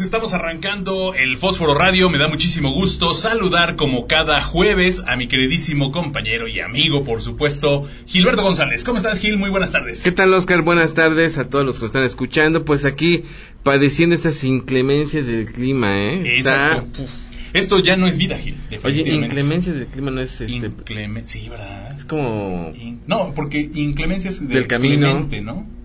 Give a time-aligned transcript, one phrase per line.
[0.00, 2.08] estamos arrancando el Fósforo Radio.
[2.08, 7.20] Me da muchísimo gusto saludar como cada jueves a mi queridísimo compañero y amigo, por
[7.20, 8.84] supuesto, Gilberto González.
[8.84, 9.36] ¿Cómo estás, Gil?
[9.36, 10.04] Muy buenas tardes.
[10.04, 10.62] ¿Qué tal, Oscar?
[10.62, 12.64] Buenas tardes a todos los que están escuchando.
[12.64, 13.24] Pues aquí
[13.64, 16.36] padeciendo estas inclemencias del clima, ¿eh?
[16.38, 17.04] Exacto.
[17.54, 18.56] Esto ya no es vida, Gil.
[18.84, 20.70] Oye, inclemencias del clima no es este.
[21.24, 21.96] sí, ¿verdad?
[21.98, 22.70] Es como.
[23.08, 25.26] No, porque inclemencias del, camino.
[25.42, 25.77] ¿no?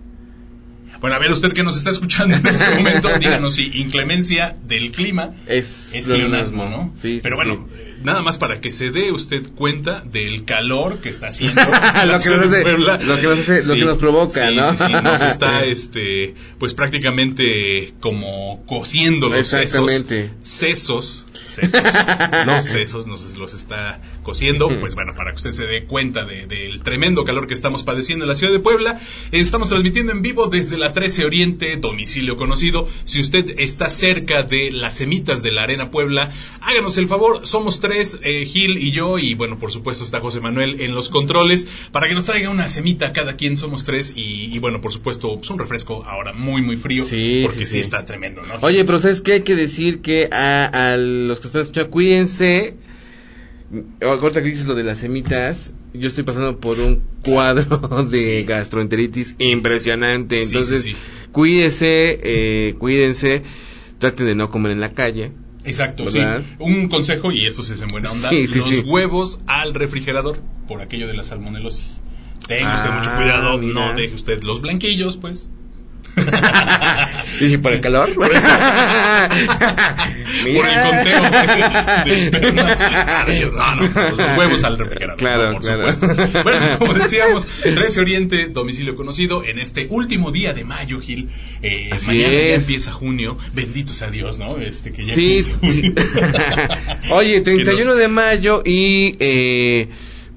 [1.04, 4.90] Bueno, a ver, usted que nos está escuchando en este momento, díganos si inclemencia del
[4.90, 6.94] clima es, es pleonasmo, ¿no?
[6.98, 7.68] Sí, Pero bueno,
[8.02, 12.06] nada más para que se dé usted cuenta del calor que está haciendo lo, que
[12.06, 14.70] nos lo, que nos provoca, ¿no?
[14.70, 20.06] Sí, sí, nos está, este, pues prácticamente como cociendo los sesos,
[20.40, 21.82] sesos sesos,
[22.46, 26.82] los sesos nos los está cociendo, pues bueno, para que usted se dé cuenta del
[26.82, 29.00] tremendo calor que estamos padeciendo en la ciudad de Puebla,
[29.30, 32.88] estamos transmitiendo en vivo desde la 13 Oriente, domicilio conocido.
[33.04, 36.30] Si usted está cerca de las semitas de la Arena Puebla,
[36.62, 40.40] háganos el favor, somos tres, eh, Gil y yo, y bueno, por supuesto está José
[40.40, 44.58] Manuel en los controles, para que nos traiga una semita cada quien, somos tres, y,
[44.60, 48.40] bueno, por supuesto, es pues un refresco ahora muy, muy frío, porque sí, está tremendo,
[48.42, 48.54] ¿no?
[48.62, 50.00] Oye, pero ¿sabes qué hay que decir?
[50.00, 52.74] Que a, a los que están escuchando, cuídense.
[54.02, 59.36] Ahorita que dices lo de las semitas, yo estoy pasando por un cuadro de gastroenteritis
[59.38, 60.42] impresionante.
[60.42, 60.94] Entonces,
[61.32, 63.42] cuídese, eh, cuídense,
[63.98, 65.32] traten de no comer en la calle.
[65.64, 66.20] Exacto, sí.
[66.58, 70.38] Un consejo, y esto se hace en buena onda, los huevos al refrigerador
[70.68, 72.02] por aquello de la salmonelosis.
[72.46, 75.48] Tenga usted mucho ah, cuidado, no deje usted los blanquillos, pues.
[77.40, 78.14] ¿Y por el calor?
[78.14, 78.34] por el
[80.82, 81.22] conteo
[82.04, 85.18] de, No, no, los huevos al refrigerador.
[85.18, 86.06] Claro, por supuesto.
[86.42, 91.28] Bueno, como decíamos, 13 Oriente, domicilio conocido, en este último día de mayo, Gil.
[91.62, 93.36] Eh, mañana ya empieza junio.
[93.52, 94.58] Bendito sea Dios, ¿no?
[94.58, 95.94] Este, que ya sí, sí.
[97.10, 99.88] Oye, 31 de mayo y eh,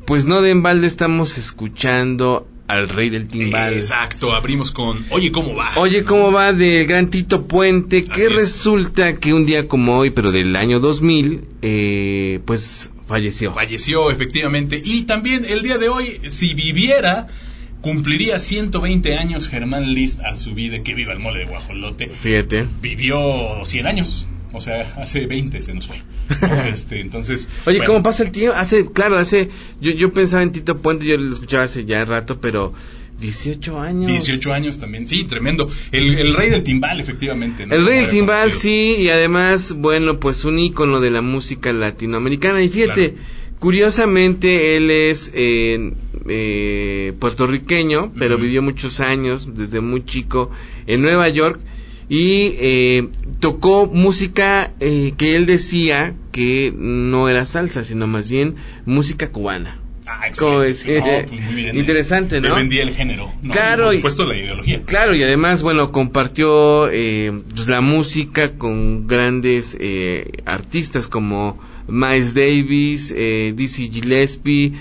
[0.05, 3.73] pues no de embalde estamos escuchando al rey del timbal.
[3.73, 5.71] Exacto, abrimos con Oye, ¿cómo va?
[5.77, 8.03] Oye, ¿cómo va del gran Tito Puente?
[8.03, 13.53] Que resulta que un día como hoy, pero del año 2000, eh, pues falleció.
[13.53, 14.81] Falleció, efectivamente.
[14.83, 17.27] Y también el día de hoy, si viviera,
[17.81, 22.09] cumpliría 120 años Germán List a su vida, que viva el mole de guajolote.
[22.09, 22.67] Fíjate.
[22.81, 23.17] Vivió
[23.63, 24.27] 100 años.
[24.57, 26.01] O sea, hace 20 se nos fue.
[26.67, 27.47] Este, entonces.
[27.65, 28.57] Oye, ¿cómo pasa el tiempo?
[28.57, 29.49] Hace, claro, hace.
[29.79, 32.73] Yo, yo pensaba en Tito Puente, yo lo escuchaba hace ya rato, pero.
[33.19, 34.07] 18 años.
[34.07, 35.67] 18 años también, sí, tremendo.
[35.91, 37.63] El, rey del timbal, efectivamente.
[37.63, 42.61] El rey del timbal, sí, y además, bueno, pues un ícono de la música latinoamericana.
[42.61, 43.15] Y fíjate,
[43.57, 45.93] curiosamente, él es eh,
[46.27, 50.51] eh, puertorriqueño, pero vivió muchos años, desde muy chico,
[50.85, 51.59] en Nueva York
[52.09, 53.09] y eh,
[53.39, 58.55] tocó música eh, que él decía que no era salsa, sino más bien
[58.85, 59.79] música cubana.
[60.09, 60.85] Ah, pues
[61.73, 62.55] Interesante, ¿no?
[62.55, 63.29] vendía el género.
[63.51, 63.85] Claro.
[63.85, 64.83] por supuesto, la ideología.
[64.85, 69.77] Claro, y además, bueno, compartió eh, pues, la música con grandes
[70.45, 71.59] artistas como
[71.89, 74.75] Miles Davis, Dizzy Gillespie,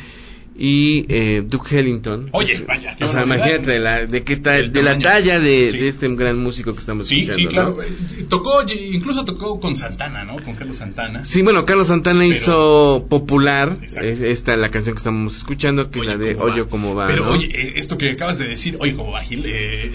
[0.59, 2.27] y eh, Duke Ellington.
[2.33, 2.97] Oye, pues, vaya.
[3.01, 6.73] O sea, imagínate de la, de, qué tal, de la talla de, este gran músico
[6.73, 7.77] que estamos sí, Sí, claro.
[7.83, 10.43] Eh, tocó, incluso tocó con Santana, ¿no?
[10.43, 11.25] Con Carlos Santana.
[11.25, 16.17] Sí, bueno, Carlos Santana hizo popular esta la canción que estamos escuchando, que es la
[16.17, 17.07] de Oye, ¿cómo va?
[17.07, 19.45] Pero oye, eh, esto que acabas de decir, Oye, ¿cómo va, Gil?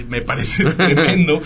[0.10, 1.42] me parece tremendo.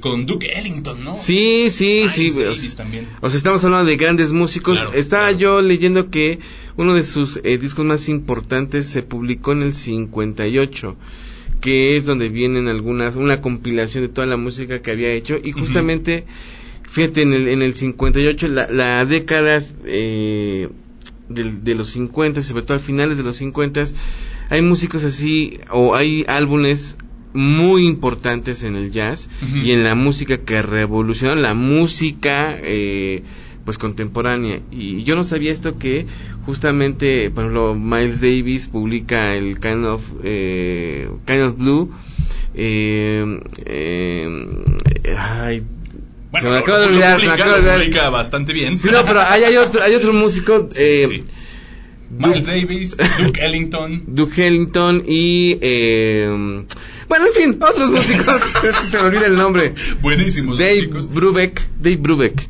[0.00, 1.16] con Duke Ellington, ¿no?
[1.16, 2.32] Sí, sí, sí.
[2.76, 3.06] también.
[3.20, 4.80] O sea, estamos hablando de grandes músicos.
[4.94, 6.40] Estaba yo leyendo que
[6.78, 10.96] uno de sus eh, discos más importantes se publicó en el 58
[11.60, 15.38] que es donde vienen algunas, una compilación de toda la música que había hecho.
[15.42, 16.24] Y justamente,
[16.88, 20.68] fíjate, en el, en el 58, la, la década eh,
[21.28, 23.86] de, los 50, sobre todo a finales de los 50,
[24.50, 26.96] hay músicos así, o hay álbumes
[27.34, 29.28] muy importantes en el jazz
[29.62, 33.22] y en la música que revolucionaron la música eh,
[33.68, 36.06] pues contemporánea y yo no sabía esto que
[36.46, 41.92] justamente por ejemplo Miles Davis publica el kind of eh, kind of blue
[42.54, 44.64] eh, eh,
[45.18, 45.62] ay,
[46.30, 48.10] bueno, se me acaba de olvidar, se me acaba de olvidar.
[48.10, 48.78] bastante bien.
[48.78, 50.66] Sí, no, pero hay, hay otro, hay otro músico.
[50.76, 51.24] Eh, sí,
[52.10, 54.04] Miles Davis, Duke Ellington.
[54.14, 55.58] Duke Ellington y.
[55.60, 56.64] Eh,
[57.06, 58.42] bueno, en fin, otros músicos.
[58.64, 59.74] es que se me olvida el nombre.
[60.00, 61.12] Buenísimos Dave músicos.
[61.12, 61.60] Brubeck.
[61.80, 62.48] Dave Brubeck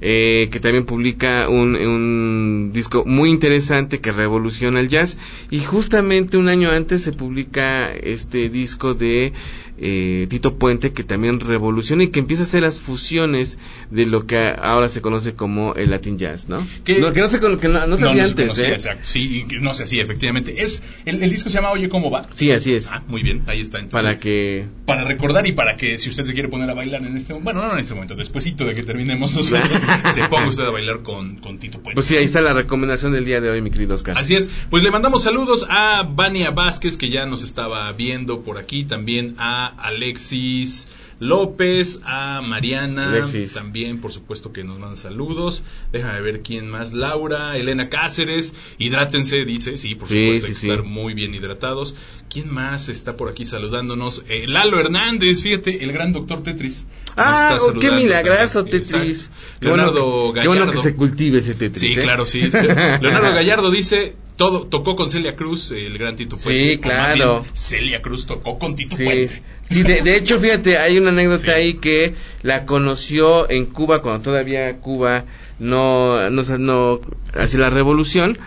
[0.00, 5.18] eh, que también publica un, un, disco muy interesante que revoluciona el jazz.
[5.50, 9.32] Y justamente un año antes se publica este disco de
[9.80, 13.58] eh, Tito Puente que también revoluciona y que empieza a hacer las fusiones
[13.90, 16.64] de lo que ahora se conoce como el Latin Jazz, ¿no?
[16.84, 18.72] Que, no, que no se, que no, se hacía antes, ¿eh?
[18.72, 20.62] Exacto, sí, no se hacía, efectivamente.
[20.62, 22.22] Es, el, disco se llama Oye, ¿cómo va?
[22.34, 22.88] Sí, así es.
[22.90, 23.78] Ah, muy bien, ahí está.
[23.78, 24.66] Entonces, para que...
[24.84, 27.52] Para recordar y para que si usted se quiere poner a bailar en este momento,
[27.52, 29.70] bueno, no en este momento, despuésito de que terminemos nosotros,
[30.14, 31.94] se ponga usted a bailar con, con Tito Puente.
[31.94, 34.18] Pues sí, ahí está la recomendación del día de hoy, mi querido Oscar.
[34.18, 38.58] Así es, pues le mandamos saludos a Vania Vázquez, que ya nos estaba viendo por
[38.58, 40.88] aquí, también a Alexis
[41.20, 45.62] López, a Mariana, también por supuesto que nos mandan saludos.
[45.92, 46.94] Déjame ver quién más.
[46.94, 51.94] Laura, Elena Cáceres, hidrátense, dice, sí, por supuesto, hay que estar muy bien hidratados.
[52.30, 54.24] ¿Quién más está por aquí saludándonos?
[54.30, 56.86] Eh, Lalo Hernández, fíjate, el gran doctor Tetris.
[57.18, 59.30] Ah, oh, qué milagroso Tetris.
[59.60, 60.40] Leonardo Gallardo.
[60.40, 61.82] Qué bueno que se cultive ese Tetris.
[61.82, 62.02] Sí, ¿eh?
[62.02, 62.40] claro, sí.
[62.50, 66.72] Leonardo Gallardo dice, todo tocó con Celia Cruz, el gran Tito Puente.
[66.72, 67.44] Sí, claro.
[67.52, 69.42] Celia Cruz tocó con Tito Puente.
[69.68, 74.78] Sí, de, hecho, fíjate, hay una anécdota ahí que la conoció en Cuba cuando todavía
[74.78, 75.26] Cuba
[75.58, 77.00] no, no, no
[77.34, 78.38] hacia la revolución.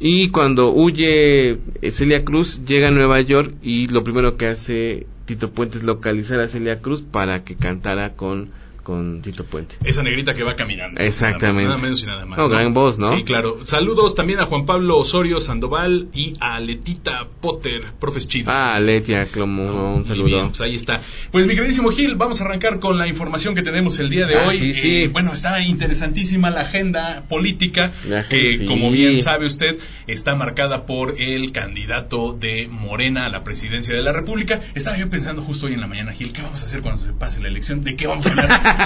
[0.00, 5.06] Y cuando huye eh, Celia Cruz, llega a Nueva York y lo primero que hace
[5.24, 8.50] Tito Puente es localizar a Celia Cruz para que cantara con
[8.88, 9.74] con Tito Puente.
[9.84, 10.98] Esa negrita que va caminando.
[11.02, 11.68] Exactamente.
[11.68, 12.38] Nada, menos y nada más.
[12.38, 13.08] No, gran voz, ¿no?
[13.08, 13.58] Sí, claro.
[13.66, 18.50] Saludos también a Juan Pablo Osorio Sandoval y a Letita Potter, profes chido.
[18.50, 20.46] Ah, Letia, como un saludo.
[20.46, 21.00] pues ahí está.
[21.30, 24.36] Pues mi queridísimo Gil, vamos a arrancar con la información que tenemos el día de
[24.36, 24.56] Ah, hoy.
[24.56, 25.02] sí, sí.
[25.02, 28.64] Eh, bueno, está interesantísima la agenda política, La que sí.
[28.64, 29.76] como bien sabe usted,
[30.06, 34.60] está marcada por el candidato de Morena a la presidencia de la República.
[34.74, 37.12] Estaba yo pensando justo hoy en la mañana, Gil, ¿qué vamos a hacer cuando se
[37.12, 37.82] pase la elección?
[37.82, 38.48] ¿De qué vamos a hablar?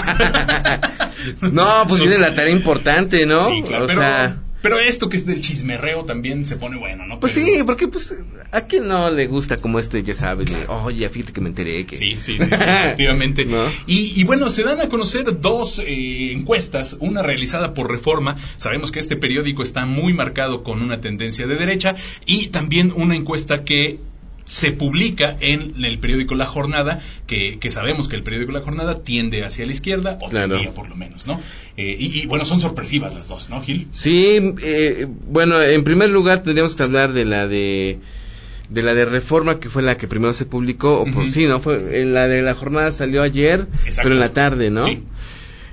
[1.51, 3.45] No, pues viene la tarea importante, ¿no?
[3.47, 7.05] Sí, claro, o pero, sea, pero esto que es del chismerreo también se pone bueno,
[7.05, 7.19] ¿no?
[7.19, 10.55] pues Pero- sí, porque pues a quién no le gusta como este, ya sabes, de,
[10.67, 11.97] oye, fíjate que me enteré que...
[11.97, 13.45] Sí, sí, sí, sí, efectivamente.
[13.45, 13.63] ¿No?
[13.87, 18.91] Y, y bueno, se dan a conocer dos eh, encuestas, una realizada por Reforma, sabemos
[18.91, 21.95] que este periódico está muy marcado con una tendencia de derecha,
[22.25, 23.99] y también una encuesta que
[24.45, 29.03] se publica en el periódico La Jornada, que, que sabemos que el periódico La Jornada
[29.03, 30.59] tiende hacia la izquierda, o Claro.
[30.73, 31.39] por lo menos, ¿no?
[31.77, 33.87] Eh, y, y, bueno, son sorpresivas las dos, ¿no, Gil?
[33.91, 37.99] Sí, eh, bueno, en primer lugar tendríamos que hablar de la de
[38.69, 41.59] de la de Reforma que fue la que primero se publicó, o por, sí, no
[41.59, 44.01] fue en la de la jornada salió ayer, Exacto.
[44.03, 44.85] pero en la tarde, ¿no?
[44.85, 45.03] Sí.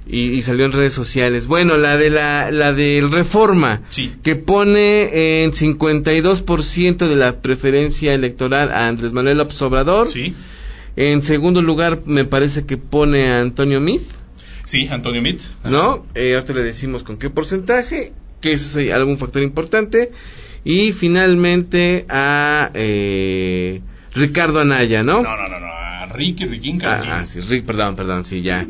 [0.06, 1.46] Y, y salió en redes sociales.
[1.46, 4.12] Bueno, la de la la del Reforma Sí.
[4.22, 10.06] que pone en 52% de la preferencia electoral a Andrés Manuel López Obrador.
[10.08, 10.34] Sí,
[10.96, 14.02] En segundo lugar me parece que pone a Antonio Meade.
[14.64, 15.40] sí, Antonio Mitt.
[15.68, 16.04] ¿no?
[16.14, 20.10] Eh, ahorita le decimos con qué porcentaje, que es eh, algún factor importante.
[20.64, 23.80] Y finalmente a eh,
[24.14, 25.22] Ricardo Anaya, ¿no?
[25.22, 25.66] No, no, no, no,
[26.10, 28.66] a Ricky, Riquín, Ah, ah, sí, Rick, perdón, perdón, sí, ya.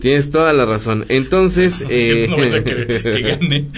[0.00, 1.06] Tienes toda la razón.
[1.08, 3.68] Entonces, eh, no vais a querer que gane.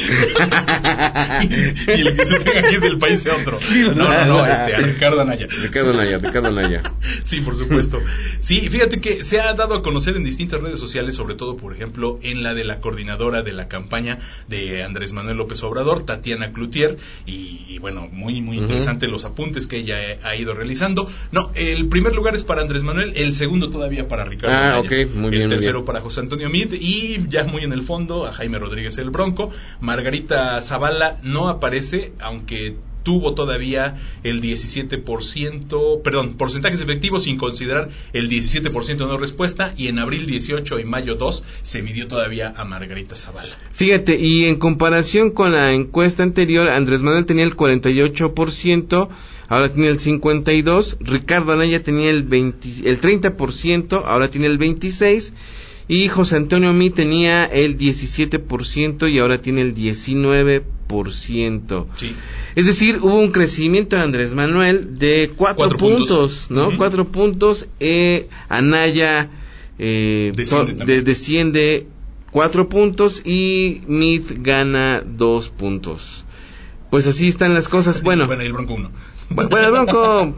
[1.43, 3.59] y, y el que se tenga que ir del país sea otro.
[3.95, 5.47] No, no, no, este, a Ricardo Anaya.
[5.63, 6.83] Ricardo Anaya, Ricardo Anaya.
[7.23, 8.01] Sí, por supuesto.
[8.41, 11.73] Sí, fíjate que se ha dado a conocer en distintas redes sociales, sobre todo, por
[11.75, 14.19] ejemplo, en la de la coordinadora de la campaña
[14.49, 19.67] de Andrés Manuel López Obrador, Tatiana Cloutier, y, y bueno, muy, muy interesante los apuntes
[19.67, 21.09] que ella ha ido realizando.
[21.31, 25.15] No, el primer lugar es para Andrés Manuel, el segundo todavía para Ricardo Ah, ok,
[25.15, 25.87] muy bien, el tercero bien.
[25.87, 29.51] para José Antonio Mid y ya muy en el fondo a Jaime Rodríguez el Bronco.
[29.81, 38.29] Margarita Zavala no aparece, aunque tuvo todavía el 17%, perdón, porcentajes efectivos sin considerar el
[38.29, 42.65] 17% de no respuesta y en abril 18 y mayo 2 se midió todavía a
[42.65, 43.55] Margarita Zavala.
[43.73, 49.09] Fíjate, y en comparación con la encuesta anterior, Andrés Manuel tenía el 48%,
[49.49, 55.33] ahora tiene el 52%, Ricardo Anaya tenía el, 20, el 30%, ahora tiene el 26%,
[55.89, 61.87] y José Antonio Mí tenía el 17% y ahora tiene el 19%.
[61.97, 62.15] Sí.
[62.55, 66.47] Es decir, hubo un crecimiento de Andrés Manuel de cuatro, Cuatro puntos, puntos.
[66.51, 66.69] ¿no?
[66.69, 66.77] Ujú.
[66.79, 67.67] Cuatro puntos.
[67.81, 69.29] Eh, Anaya
[69.79, 71.87] eh, Desciende de- desciende
[72.31, 76.25] cuatro puntos y Mid gana dos puntos.
[76.91, 78.03] Pues así están las cosas.
[78.03, 78.91] Bueno, Bueno, y el Bronco 1.
[79.31, 80.35] Bu- bueno, el Bronco,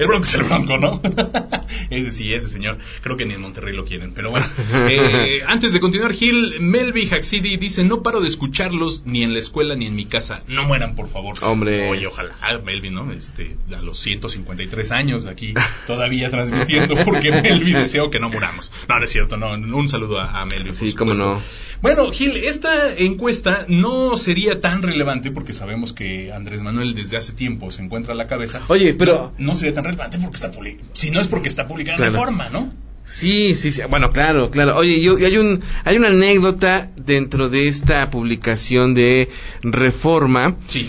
[0.00, 1.00] El Bronco es el Bronco, ¿no?
[1.90, 2.78] ese sí, ese señor.
[3.02, 4.12] Creo que ni en Monterrey lo quieren.
[4.12, 4.46] Pero bueno,
[4.88, 9.38] eh, antes de continuar, Gil, Melvi Haxidi dice: No paro de escucharlos ni en la
[9.38, 10.40] escuela ni en mi casa.
[10.48, 11.36] No mueran, por favor.
[11.42, 11.88] Hombre.
[11.88, 13.10] Oye, ojalá, Melvi, ¿no?
[13.12, 15.54] Este, a los 153 años aquí
[15.86, 18.72] todavía transmitiendo porque Melvi deseó que no muramos.
[18.88, 19.52] No, no es cierto, no.
[19.52, 20.72] Un saludo a, a Melvi.
[20.74, 21.40] Sí, cómo no.
[21.82, 27.32] Bueno, Gil, esta encuesta no sería tan relevante porque sabemos que Andrés Manuel desde hace
[27.32, 28.60] tiempo se encuentra a la cabeza.
[28.68, 30.50] Oye, pero- No, no sería tan relevante porque está.
[30.92, 32.12] Si no es porque está publicada en Claro.
[32.12, 32.72] Reforma, ¿no?
[33.04, 33.82] Sí, sí, sí.
[33.88, 34.76] Bueno, claro, claro.
[34.76, 39.30] Oye, yo, hay un, hay una anécdota dentro de esta publicación de
[39.62, 40.88] Reforma Sí.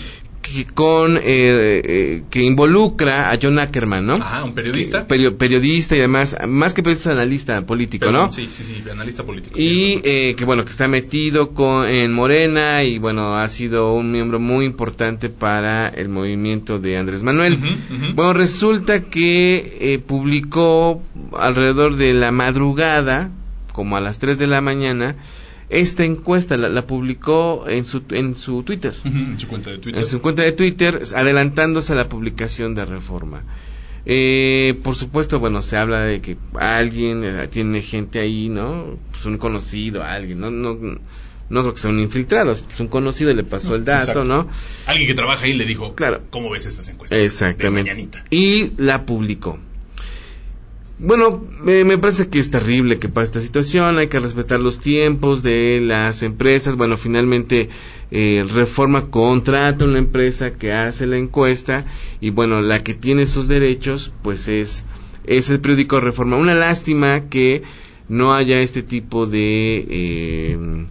[0.52, 4.14] Que con eh, eh, que involucra a John Ackerman, ¿no?
[4.14, 5.06] Ajá, un periodista.
[5.08, 8.32] Perio- periodista y además, más que periodista, analista político, Perdón, ¿no?
[8.32, 9.58] Sí, sí, sí, analista político.
[9.58, 14.12] Y eh, que bueno, que está metido con, en Morena y bueno, ha sido un
[14.12, 17.58] miembro muy importante para el movimiento de Andrés Manuel.
[18.14, 21.02] Bueno, resulta que eh, publicó
[21.38, 23.30] alrededor de la madrugada,
[23.72, 25.16] como a las 3 de la mañana,
[25.72, 28.94] esta encuesta, la, la publicó en su, en su Twitter.
[29.04, 30.02] En su cuenta de Twitter.
[30.02, 33.42] En su cuenta de Twitter, adelantándose a la publicación de Reforma.
[34.04, 38.98] Eh, por supuesto, bueno, se habla de que alguien eh, tiene gente ahí, ¿no?
[39.12, 40.50] Pues un conocido, alguien, ¿no?
[40.50, 40.76] No,
[41.52, 44.24] no creo que sea un infiltrado, es un conocido le pasó el dato, Exacto.
[44.24, 44.48] ¿no?
[44.86, 46.22] Alguien que trabaja ahí le dijo, Claro.
[46.30, 47.18] ¿cómo ves estas encuestas?
[47.18, 47.94] Exactamente.
[47.94, 48.36] De.
[48.36, 49.58] Y la publicó.
[51.04, 55.42] Bueno, me parece que es terrible que pase esta situación, hay que respetar los tiempos
[55.42, 56.76] de las empresas.
[56.76, 57.70] Bueno, finalmente
[58.12, 61.86] eh, Reforma contrata una empresa que hace la encuesta
[62.20, 64.84] y bueno, la que tiene esos derechos pues es,
[65.26, 66.36] es el periódico Reforma.
[66.36, 67.64] Una lástima que
[68.08, 70.86] no haya este tipo de eh,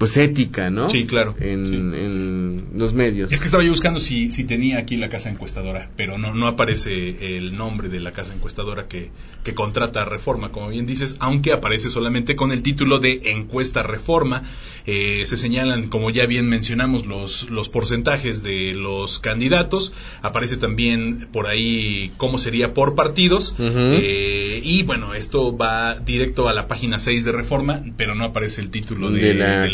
[0.00, 0.88] pues ética, ¿no?
[0.88, 1.36] Sí, claro.
[1.38, 3.30] En, los medios.
[3.30, 6.46] Es que estaba yo buscando si, si tenía aquí la casa encuestadora, pero no, no
[6.46, 9.10] aparece el nombre de la casa encuestadora que,
[9.44, 14.42] que contrata Reforma, como bien dices, aunque aparece solamente con el título de encuesta Reforma.
[14.86, 19.92] Eh, se señalan, como ya bien mencionamos, los, los porcentajes de los candidatos.
[20.22, 23.54] Aparece también por ahí cómo sería por partidos.
[23.58, 28.62] Eh, y bueno, esto va directo a la página 6 de Reforma, pero no aparece
[28.62, 29.68] el título de, la,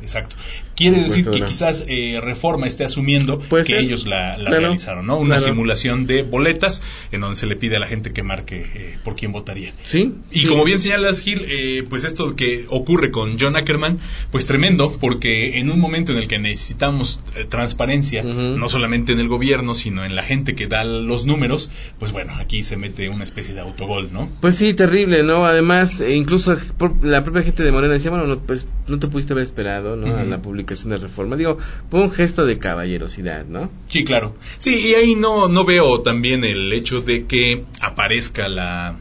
[0.00, 0.36] Exacto.
[0.74, 5.18] Quiere decir que quizás eh, Reforma esté asumiendo que ellos la, realizaron, ¿no?
[5.18, 6.82] Una simulación de boletas
[7.12, 9.72] en donde se le pide a la gente que marque eh, por quién votaría.
[9.84, 10.14] Sí.
[10.30, 13.98] Y como bien señalas, Gil, eh, pues esto que ocurre con John Ackerman,
[14.30, 19.28] pues tremendo, porque en un momento en el que necesitamos transparencia, no solamente en el
[19.28, 23.24] gobierno, sino en la gente que da los números, pues bueno, aquí se mete una
[23.24, 24.28] especie de autogol, ¿no?
[24.40, 25.46] Pues sí, terrible, ¿no?
[25.46, 26.56] Además, incluso
[27.02, 30.16] la propia gente de Morena decía, bueno, pues no te pudiste haber esperado, ¿no?
[30.16, 31.36] A la publicación de reforma.
[31.36, 31.58] Digo,
[31.90, 33.70] fue un gesto de caballerosidad, ¿no?
[33.86, 34.34] Sí, claro.
[34.58, 38.96] Sí, y ahí no, no veo también el hecho de que aparezca la,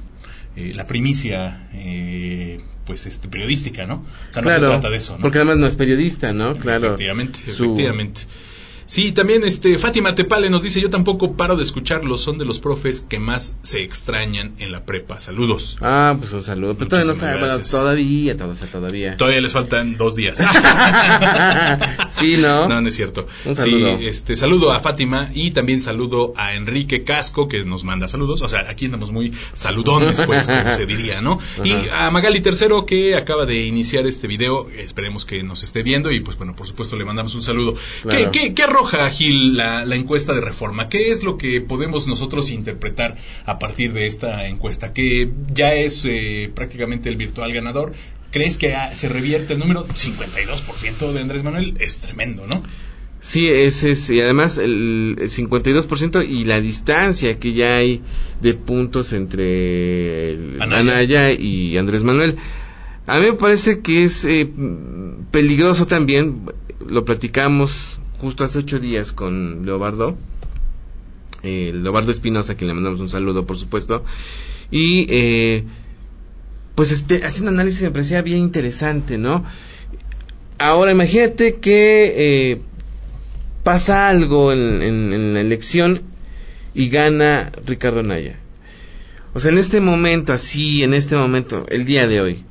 [0.55, 4.05] eh, la primicia, eh, pues, este, periodística, ¿no?
[4.29, 5.21] O sea, no se trata de eso, ¿no?
[5.21, 6.55] Porque además no es periodista, ¿no?
[6.57, 6.88] Claro.
[6.89, 8.21] Efectivamente, efectivamente.
[8.86, 12.60] Sí, también este Fátima Tepale nos dice, yo tampoco paro de escucharlos, son de los
[12.60, 15.20] profes que más se extrañan en la prepa.
[15.20, 15.78] Saludos.
[15.82, 16.75] Ah, pues un saludo.
[16.75, 19.18] Pero todavía no sabe, todavía, todavía, todavía.
[19.18, 20.38] Todavía les faltan dos días.
[22.10, 22.68] sí, ¿no?
[22.68, 23.28] No, no es cierto.
[23.46, 23.98] Un saludo.
[23.98, 28.42] Sí, este, saludo a Fátima y también saludo a Enrique Casco que nos manda saludos.
[28.42, 31.40] O sea, aquí andamos muy saludones, pues, como se diría, ¿no?
[31.63, 36.12] Y a Magali Tercero que acaba de iniciar este video, esperemos que nos esté viendo
[36.12, 37.74] y pues bueno, por supuesto le mandamos un saludo.
[38.10, 40.90] ¿Qué, qué, qué arroja, Gil, la, encuesta de reforma?
[40.90, 44.94] ¿Qué es lo que podemos nosotros interpretar a partir de esta encuesta?
[44.94, 47.94] Que ya es eh, prácticamente el virtual ganador.
[48.32, 49.88] ¿Crees que se revierte el número?
[49.88, 52.63] 52% de Andrés Manuel es tremendo, ¿no?
[53.20, 58.02] Sí, ese es, y además el, 52% y la distancia que ya hay
[58.42, 62.36] de puntos entre Anaya, y Andrés Manuel.
[63.06, 64.50] A mí me parece que es eh,
[65.32, 66.42] peligroso también,
[66.86, 70.18] lo platicamos justo hace ocho días con Leobardo,
[71.44, 74.06] Leobardo Espinosa, a quien le mandamos un saludo, por supuesto,
[74.72, 75.65] y eh,
[76.74, 79.44] pues este, haciendo análisis me parecía bien interesante, ¿no?
[80.58, 82.13] Ahora imagínate que
[82.51, 82.62] eh,
[83.63, 86.03] pasa algo en, en, la elección
[86.74, 88.39] y gana Ricardo Naya.
[89.34, 92.46] O sea, en este momento, así, en este momento, el día de hoy,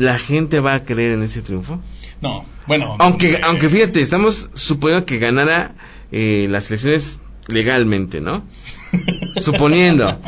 [0.00, 1.78] ¿la gente va a creer en ese triunfo?
[2.22, 2.96] No, bueno.
[2.98, 5.74] Aunque, eh, aunque fíjate, estamos suponiendo que ganara
[6.10, 8.44] eh, las elecciones legalmente, ¿no?
[9.40, 10.20] Suponiendo.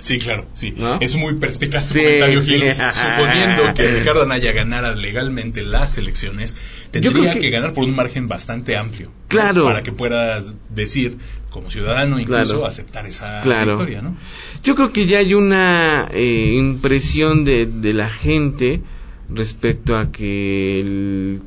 [0.00, 0.74] Sí, claro, sí.
[1.00, 2.40] Es muy perspicaz tu comentario,
[2.92, 6.56] Suponiendo que Ricardo Anaya ganara legalmente las elecciones,
[6.90, 7.50] tendría que...
[7.50, 9.12] ganar por un margen bastante amplio.
[9.28, 9.64] Claro.
[9.64, 11.18] Para que puedas decir,
[11.50, 14.16] como ciudadano, incluso aceptar esa victoria, ¿no?
[14.62, 18.82] Yo creo que ya hay una eh, impresión de, de la gente
[19.28, 21.42] respecto a que el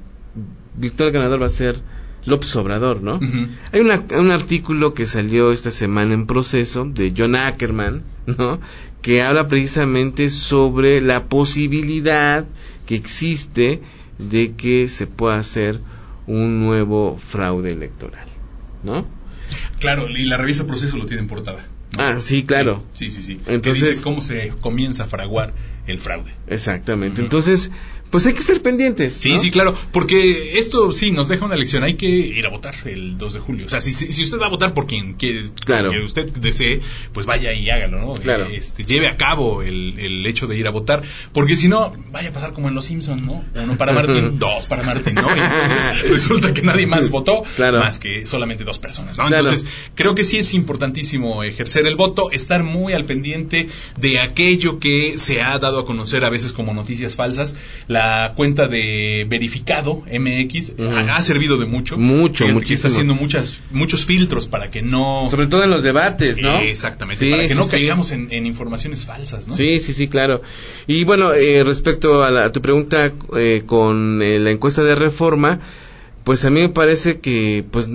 [0.75, 1.81] victor ganador va a ser
[2.25, 3.19] López Obrador, ¿no?
[3.71, 8.59] Hay un artículo que salió esta semana en proceso de John Ackerman, ¿no?
[9.01, 12.45] Que habla precisamente sobre la posibilidad
[12.85, 13.81] que existe
[14.19, 15.79] de que se pueda hacer
[16.27, 18.27] un nuevo fraude electoral,
[18.83, 19.07] ¿no?
[19.80, 21.65] Claro, y la revista Proceso lo tiene en portada.
[21.97, 22.86] Ah, sí, claro.
[22.93, 23.39] Sí, sí, sí.
[23.47, 25.54] Entonces, dice cómo se comienza a fraguar
[25.88, 26.32] el fraude.
[26.47, 27.21] Exactamente.
[27.21, 27.71] Entonces,
[28.12, 29.13] pues hay que estar pendientes.
[29.13, 31.84] Sí, sí, claro, porque esto sí nos deja una lección.
[31.84, 33.65] Hay que ir a votar el 2 de julio.
[33.65, 36.82] O sea, si, si usted va a votar por quien que, que usted desee,
[37.13, 38.13] pues vaya y hágalo, ¿no?
[38.13, 38.47] Claro.
[38.52, 42.30] Este, lleve a cabo el, el, hecho de ir a votar, porque si no, vaya
[42.30, 43.43] a pasar como en Los Simpsons, ¿no?
[43.56, 45.36] Uno para Martín, dos para Martín, ¿no?
[45.36, 49.28] Y entonces resulta que nadie más votó, más que solamente dos personas, ¿no?
[49.28, 54.80] Entonces, creo que sí es importantísimo ejercer el voto, estar muy al pendiente de aquello
[54.80, 57.56] que se ha dado a conocer a veces como noticias falsas.
[57.88, 60.73] La la cuenta de verificado MX
[61.09, 61.97] ha, servido de mucho.
[61.97, 62.73] Mucho, mucho.
[62.73, 65.27] Está haciendo muchas, muchos filtros para que no.
[65.29, 66.59] Sobre todo en los debates, ¿no?
[66.59, 67.29] exactamente.
[67.29, 69.55] para que no caigamos en, informaciones falsas, ¿no?
[69.55, 70.41] Sí, sí, sí, claro.
[70.87, 75.59] Y bueno, eh, respecto a, tu pregunta eh, con eh, la encuesta de reforma.
[76.23, 77.89] Pues a mí me parece que pues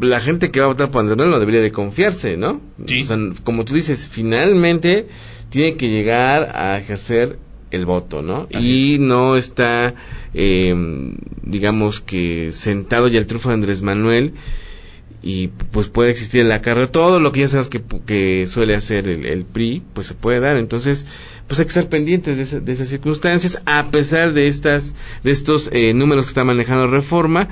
[0.00, 2.62] la gente que va a votar por Andrés Manuel no debería de confiarse, ¿no?
[2.86, 3.02] Sí.
[3.02, 5.08] O sea, como tú dices, finalmente
[5.50, 7.38] tiene que llegar a ejercer
[7.70, 8.48] el voto, ¿no?
[8.50, 9.94] y no está,
[10.34, 10.74] eh,
[11.42, 14.34] digamos que sentado ya el triunfo de Andrés Manuel.
[15.22, 16.88] y pues puede existir el acarreo.
[16.88, 20.40] Todo lo que ya sabes que, que suele hacer el, el, PRI, pues se puede
[20.40, 20.56] dar.
[20.56, 21.04] Entonces,
[21.46, 25.68] pues hay que estar pendientes de, de esas circunstancias, a pesar de estas, de estos
[25.72, 27.48] eh, números que está manejando Reforma.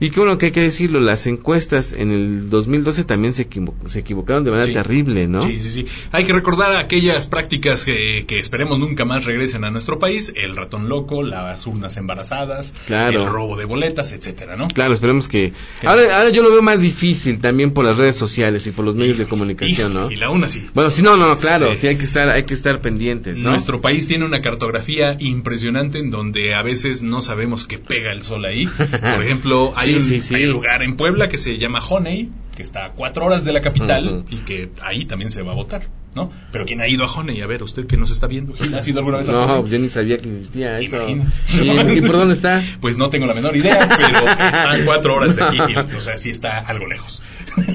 [0.00, 3.48] Y que bueno, que hay que decirlo, las encuestas en el 2012 también se,
[3.86, 5.42] se equivocaron de manera terrible, ¿no?
[5.42, 5.86] Sí, sí, sí.
[6.12, 10.56] Hay que recordar aquellas prácticas que, que, esperemos nunca más regresen a nuestro país, el
[10.56, 14.68] ratón loco, las urnas embarazadas, el robo de boletas, etcétera, ¿no?
[14.68, 15.52] Claro, esperemos que...
[15.84, 18.94] Ahora, ahora yo lo veo más difícil también por las redes sociales y por los
[18.94, 20.10] medios de comunicación, ¿no?
[20.10, 20.66] Y la una sí.
[20.74, 23.50] Bueno, sí, no, no, claro, sí hay que estar, hay que estar pendientes, ¿no?
[23.50, 28.22] Nuestro país tiene una cartografía impresionante en donde a veces no sabemos qué pega el
[28.22, 28.66] sol ahí.
[28.76, 32.92] Por ejemplo, hay hay un lugar en Puebla que se llama Honey, que está a
[32.92, 35.82] cuatro horas de la capital y que ahí también se va a votar,
[36.14, 36.32] ¿no?
[36.50, 37.42] Pero ¿quién ha ido a Honey?
[37.42, 39.62] A ver, usted que nos está viendo, ¿quién ha ido alguna vez a Honey?
[39.62, 41.06] No, yo ni sabía que existía eso.
[41.08, 42.64] ¿Y, por dónde está?
[42.80, 45.58] Pues no tengo la menor idea, pero está a cuatro horas de aquí,
[45.96, 47.22] o sea, sí está algo lejos.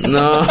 [0.07, 0.45] No.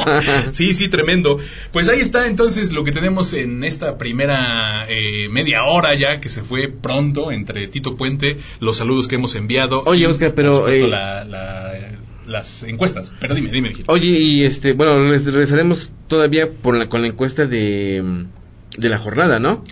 [0.52, 1.38] sí, sí, tremendo.
[1.72, 6.28] Pues ahí está entonces lo que tenemos en esta primera eh, media hora ya, que
[6.28, 9.82] se fue pronto entre Tito Puente, los saludos que hemos enviado.
[9.86, 10.68] Oye, Oscar, pero...
[10.68, 11.72] Eh, la, la
[12.30, 13.12] las encuestas.
[13.20, 13.74] Pero dime, dime.
[13.86, 18.26] Oye, y este, bueno, regresaremos todavía por la, con la encuesta de,
[18.76, 19.62] de la jornada, ¿no?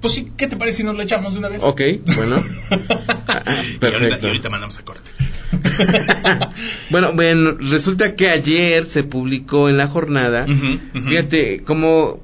[0.00, 1.62] Pues sí, ¿qué te parece si nos la echamos de una vez?
[1.62, 1.80] Ok,
[2.16, 2.36] bueno.
[3.80, 4.26] Perfecto.
[4.26, 5.10] Y ahorita, mandamos a corte.
[6.90, 10.46] bueno, bueno, resulta que ayer se publicó en la jornada,
[10.92, 12.22] fíjate cómo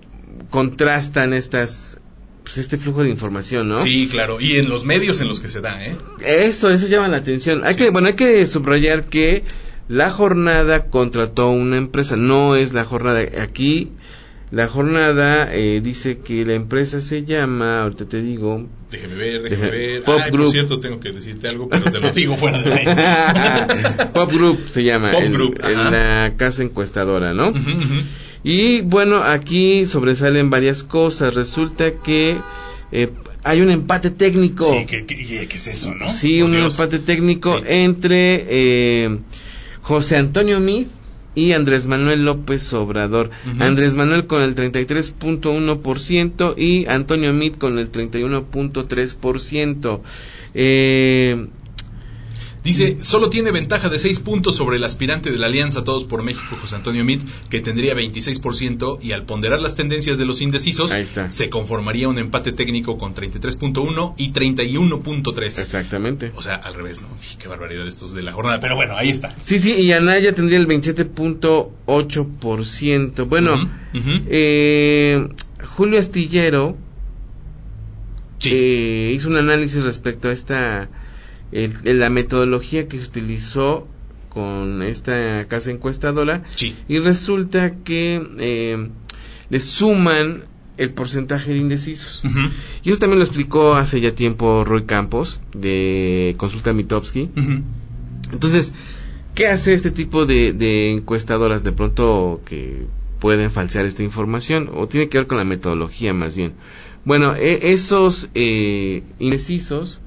[0.50, 1.98] contrastan estas
[2.44, 3.78] pues este flujo de información, ¿no?
[3.78, 5.96] Sí, claro, y en los medios en los que se da, ¿eh?
[6.24, 7.64] Eso, eso llama la atención.
[7.64, 9.42] Hay que, bueno, hay que subrayar que
[9.88, 13.90] la jornada contrató una empresa, no es la jornada aquí.
[14.50, 18.68] La jornada eh, dice que la empresa se llama, ahorita te digo.
[18.90, 20.02] Déjeme ver, déjeme ver.
[20.02, 20.44] Pop Group.
[20.44, 24.08] Por cierto, tengo que decirte algo, pero te lo digo fuera de ahí.
[24.14, 25.10] Pop Group se llama.
[25.10, 25.60] Pop Group.
[25.64, 27.52] En la casa encuestadora, ¿no?
[28.44, 31.34] Y bueno, aquí sobresalen varias cosas.
[31.34, 32.36] Resulta que
[32.92, 33.10] eh,
[33.42, 34.64] hay un empate técnico.
[34.64, 35.06] Sí, ¿qué,
[35.50, 36.12] es eso, no?
[36.12, 39.18] Sí, un empate técnico entre eh,
[39.80, 40.88] José Antonio Mid
[41.34, 43.30] y Andrés Manuel López Obrador.
[43.58, 50.00] Andrés Manuel con el 33.1% y Antonio Mid con el 31.3%.
[50.54, 51.46] Eh,
[52.64, 56.22] Dice, solo tiene ventaja de 6 puntos sobre el aspirante de la Alianza Todos por
[56.22, 60.90] México, José Antonio Mit, que tendría 26%, y al ponderar las tendencias de los indecisos,
[61.28, 65.42] se conformaría un empate técnico con 33.1 y 31.3.
[65.44, 66.32] Exactamente.
[66.36, 67.08] O sea, al revés, ¿no?
[67.38, 69.36] Qué barbaridad estos de la jornada, pero bueno, ahí está.
[69.44, 73.28] Sí, sí, y Anaya tendría el 27.8%.
[73.28, 73.70] Bueno,
[74.26, 75.28] Eh,
[75.76, 76.78] Julio Astillero
[78.44, 80.88] eh, hizo un análisis respecto a esta
[81.52, 83.86] la metodología que se utilizó
[84.28, 86.42] con esta casa encuestadora
[86.88, 88.88] y resulta que eh,
[89.48, 90.44] le suman
[90.76, 92.24] el porcentaje de indecisos.
[92.82, 97.30] Y eso también lo explicó hace ya tiempo Roy Campos de Consulta Mitowski.
[98.32, 98.72] Entonces,
[99.36, 102.86] ¿qué hace este tipo de, encuestadoras de pronto que
[103.20, 104.68] pueden falsear esta información?
[104.74, 106.54] O tiene que ver con la metodología más bien.
[107.04, 110.00] Bueno, e, esos eh, indecisos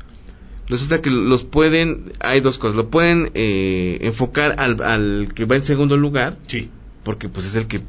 [0.68, 5.56] resulta que los pueden, hay dos cosas, lo pueden eh, enfocar al, al, que va
[5.56, 6.70] en segundo lugar, sí.
[7.04, 7.82] porque pues es el que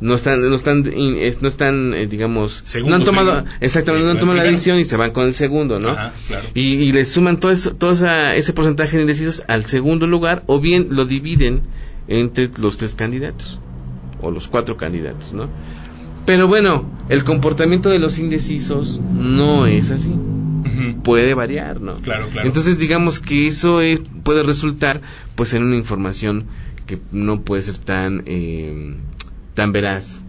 [0.00, 4.38] no están, no están, no están, eh, digamos, no han tomado, exactamente, no han tomado
[4.38, 5.90] la decisión y se van con el segundo, ¿no?
[5.90, 6.48] Ajá, claro.
[6.54, 10.58] y, y, le suman todo eso, todo ese porcentaje de indecisos al segundo lugar, o
[10.58, 11.62] bien lo dividen
[12.08, 13.60] entre los tres candidatos,
[14.20, 15.48] o los cuatro candidatos, ¿no?
[16.26, 20.10] Pero bueno, el comportamiento de los indecisos no es así
[21.02, 21.94] puede variar, ¿no?
[21.94, 22.46] Claro, claro.
[22.46, 23.80] Entonces digamos que eso
[24.22, 25.00] puede resultar
[25.34, 26.46] pues en una información
[26.86, 28.96] que no puede ser tan eh,
[29.54, 30.22] tan veraz.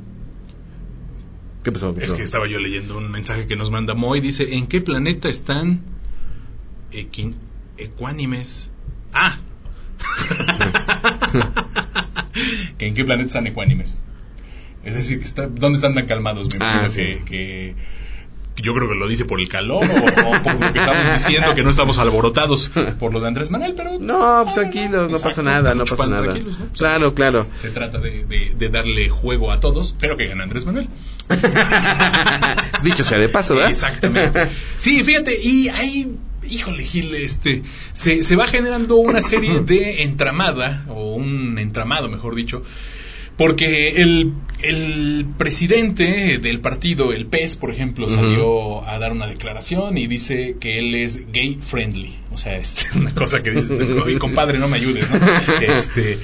[1.63, 1.95] ¿Qué pasó?
[1.99, 5.29] Es que estaba yo leyendo un mensaje que nos manda Moy, dice, ¿en qué planeta
[5.29, 5.81] están
[7.77, 8.69] ecuánimes?
[9.13, 9.39] Ah.
[12.79, 14.03] ¿En qué planeta están ecuánimes?
[14.83, 16.49] Es decir, que está, ¿dónde están tan calmados?
[16.53, 17.75] Me ah, que
[18.57, 21.63] yo creo que lo dice por el calor o, por lo que estamos diciendo que
[21.63, 23.97] no estamos alborotados por lo de Andrés Manuel, pero...
[23.99, 26.35] No, pues tranquilos, no, pasa nada, no pasa nada.
[26.77, 27.47] Claro, claro.
[27.55, 30.87] Se trata de, darle juego a todos, pero que gane Andrés Manuel.
[32.83, 33.71] Dicho sea de paso, ¿verdad?
[33.71, 34.47] Exactamente.
[34.77, 37.63] Sí, fíjate, y ahí, híjole, Gil, este,
[37.93, 42.63] se, se va generando una serie de entramada, o un entramado, mejor dicho,
[43.37, 49.97] Porque el, el presidente del partido, el PES, por ejemplo, salió a dar una declaración
[49.97, 52.15] y dice que él es gay friendly.
[52.31, 53.75] O sea, es una cosa que dice,
[54.19, 55.19] compadre, no me ayudes, ¿no?
[55.61, 56.19] Este,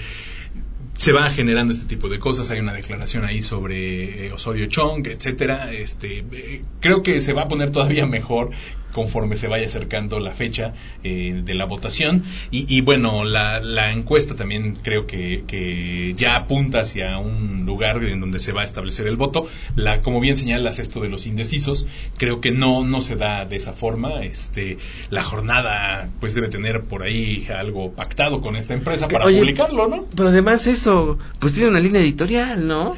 [0.99, 2.51] se va generando este tipo de cosas.
[2.51, 5.73] Hay una declaración ahí sobre eh, Osorio Chong, etcétera.
[5.73, 8.51] Este, eh, creo que se va a poner todavía mejor
[8.99, 10.73] conforme se vaya acercando la fecha
[11.05, 12.21] eh, de la votación.
[12.51, 18.19] Y, bueno, la, la, encuesta también creo que, que, ya apunta hacia un lugar en
[18.19, 19.47] donde se va a establecer el voto.
[19.77, 23.55] La, como bien señalas esto de los indecisos, creo que no, no se da de
[23.55, 24.21] esa forma.
[24.21, 24.77] Este,
[25.09, 30.07] la jornada pues debe tener por ahí algo pactado con esta empresa para publicarlo, ¿no?
[30.13, 32.97] Pero además eso, pues tiene una línea editorial, ¿no?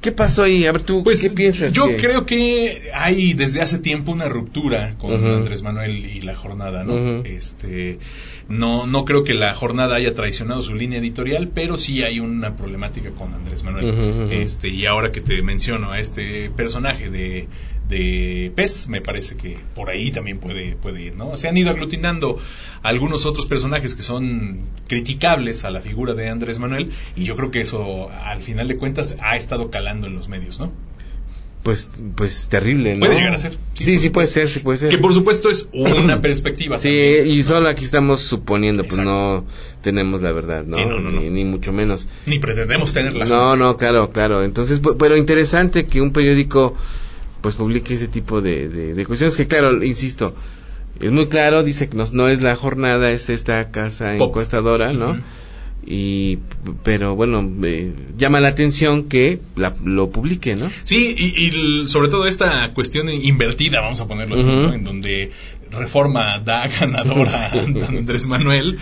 [0.00, 0.64] ¿Qué pasó ahí?
[0.66, 1.74] A ver, tú, pues, ¿qué piensas?
[1.74, 6.84] Yo creo que hay desde hace tiempo una ruptura con Andrés Manuel y la jornada,
[6.84, 7.22] ¿no?
[7.24, 7.98] Este,
[8.48, 12.56] no, no creo que la jornada haya traicionado su línea editorial, pero sí hay una
[12.56, 14.30] problemática con Andrés Manuel.
[14.32, 17.48] Este, y ahora que te menciono a este personaje de,
[17.90, 21.36] de PES, me parece que por ahí también puede, puede ir, ¿no?
[21.36, 22.38] Se han ido aglutinando
[22.82, 27.50] algunos otros personajes que son criticables a la figura de Andrés Manuel y yo creo
[27.50, 30.72] que eso al final de cuentas ha estado calando en los medios, ¿no?
[31.62, 33.00] Pues, pues terrible, ¿no?
[33.00, 33.58] Puede llegar a ser.
[33.74, 34.88] Sí, sí, puede ser, sí puede ser.
[34.88, 36.78] Que por supuesto es una perspectiva.
[36.78, 39.44] Sí, y solo aquí estamos suponiendo, pues no
[39.82, 40.78] tenemos la verdad, ¿no?
[41.00, 42.08] Ni, ni, mucho menos.
[42.24, 43.26] Ni pretendemos tenerla.
[43.26, 44.42] No, no, claro, claro.
[44.42, 46.74] Entonces, pero interesante que un periódico
[47.40, 50.34] pues publique ese tipo de, de, cuestiones que claro, insisto,
[51.00, 55.16] es muy claro, dice que no, no es la jornada, es esta casa encuestadora, ¿no?
[55.86, 56.38] y
[56.82, 59.40] pero bueno eh, llama la atención que
[59.82, 64.84] lo publique no sí y, sobre todo esta cuestión invertida vamos a ponerlo así en
[64.84, 65.32] donde
[65.70, 68.78] Reforma da ganadora a Andrés Manuel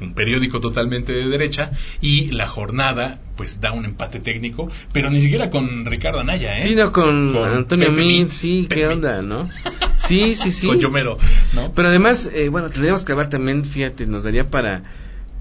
[0.00, 5.20] un periódico totalmente de derecha, y La Jornada, pues da un empate técnico, pero ni
[5.20, 6.62] siquiera con Ricardo Anaya, ¿eh?
[6.62, 9.48] Sí, no, con, Antonio Min, sí, qué onda, ¿no?
[9.96, 10.66] Sí, sí, sí.
[10.66, 11.18] con Yomero,
[11.52, 11.72] ¿no?
[11.72, 14.82] Pero además, eh, bueno, tendríamos que hablar también, fíjate, nos daría para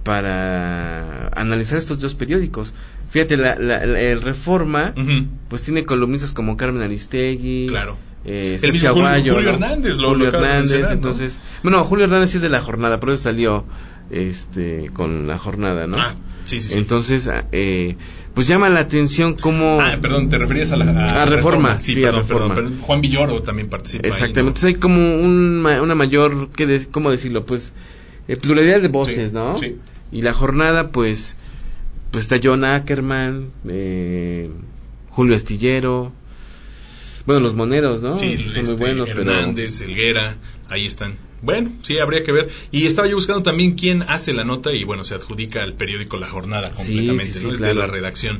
[0.03, 2.73] para analizar estos dos periódicos.
[3.09, 4.93] Fíjate, la, el Reforma,
[5.49, 7.97] pues tiene columnistas como Carmen Aristegui, claro.
[8.25, 12.49] Eh, el mismo Julio, Hernández, lo, Julio Hernández, entonces, bueno, Julio Hernández sí es de
[12.49, 13.65] la jornada, pero salió
[14.09, 15.97] este con la jornada, ¿no?
[15.97, 17.95] Ah, sí, sí, Entonces, ah, eh,
[18.33, 19.79] pues llama la atención cómo...
[19.81, 21.23] Ah, perdón, te referías a la...
[21.23, 22.55] A, reforma, sí, a reforma.
[22.81, 27.45] Juan Villoro también participa Exactamente, entonces hay como una mayor, ¿qué ¿cómo decirlo?
[27.45, 27.73] Pues
[28.27, 29.57] eh, pluralidad de voces, ¿no?
[29.57, 29.77] Sí.
[30.11, 31.35] Y la jornada, pues,
[32.11, 34.49] pues está John Ackerman, eh,
[35.09, 36.11] Julio Astillero,
[37.29, 38.17] bueno, los moneros, ¿no?
[38.17, 40.37] Sí, son muy este, buenos, Hernández, Elguera,
[40.67, 41.15] ahí están.
[41.43, 42.49] Bueno, sí, habría que ver.
[42.71, 46.17] Y estaba yo buscando también quién hace la nota y bueno, se adjudica al periódico
[46.17, 48.39] La Jornada completamente, sí, sí, de la redacción.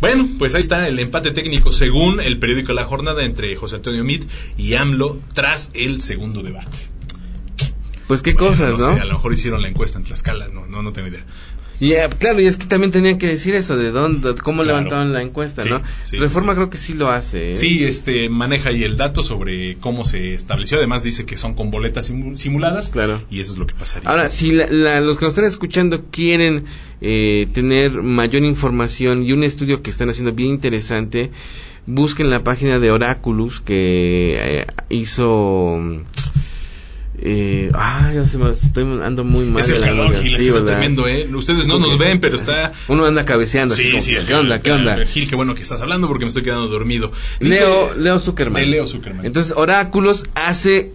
[0.00, 4.02] Bueno, pues ahí está el empate técnico según el periódico La Jornada entre José Antonio
[4.02, 4.24] Mit
[4.56, 6.78] y AMLO tras el segundo debate.
[8.08, 8.94] Pues qué cosas, ¿no?
[8.94, 11.26] Sé, a lo mejor hicieron la encuesta en Tlaxcala, no, no, no tengo idea.
[11.78, 15.12] Y eh, claro, y es que también tenían que decir eso, de dónde, cómo levantaban
[15.12, 15.82] la encuesta, ¿no?
[16.12, 17.52] Reforma creo que sí lo hace.
[17.52, 17.56] ¿eh?
[17.56, 20.78] Sí, este, maneja ahí el dato sobre cómo se estableció.
[20.78, 22.90] Además dice que son con boletas simuladas.
[22.90, 23.20] Claro.
[23.30, 24.08] Y eso es lo que pasaría.
[24.08, 26.64] Ahora, si los que nos están escuchando quieren
[27.00, 31.30] eh, tener mayor información y un estudio que están haciendo bien interesante,
[31.86, 35.78] busquen la página de Oraculus que hizo
[37.18, 39.62] eh, ya se me estoy ando muy mal.
[39.62, 41.28] Es el calor, Gil, está tremendo, ¿eh?
[41.32, 42.72] Ustedes no nos ven, pero está.
[42.88, 43.74] Uno anda cabeceando.
[43.74, 44.16] Sí, sí.
[44.26, 44.60] ¿Qué onda?
[44.60, 45.04] ¿Qué onda?
[45.06, 47.12] Gil, qué bueno que estás hablando porque me estoy quedando dormido.
[47.40, 48.70] Leo, Leo Zuckerman.
[48.70, 49.24] Leo Zuckerman.
[49.24, 50.92] Entonces, Oráculos hace,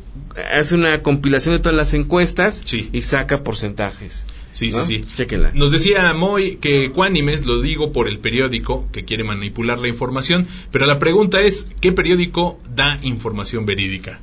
[0.54, 2.90] hace una compilación de todas las encuestas sí.
[2.92, 4.26] y saca porcentajes.
[4.52, 5.06] Sí, sí, sí.
[5.16, 5.52] Chéquenla.
[5.54, 10.46] Nos decía Moy que Cuánimes, lo digo por el periódico, que quiere manipular la información,
[10.72, 14.20] pero la pregunta es, ¿qué periódico da información verídica?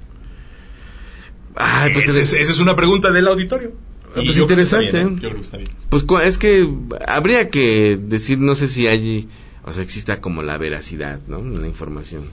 [1.92, 3.72] Pues esa es una pregunta del auditorio.
[4.10, 5.00] Ah, pues interesante.
[5.00, 5.08] ¿eh?
[5.14, 5.70] Yo creo que está bien.
[5.88, 6.68] Pues es que
[7.06, 9.28] habría que decir, no sé si allí,
[9.64, 11.38] o sea, exista como la veracidad, ¿no?
[11.38, 12.24] En la información.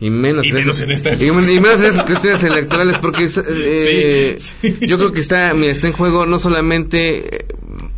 [0.00, 4.38] Y menos, y menos en esta y, menos en esas cuestiones electorales, porque eh,
[4.80, 7.36] yo creo que está, mira, está en juego no solamente.
[7.36, 7.46] Eh,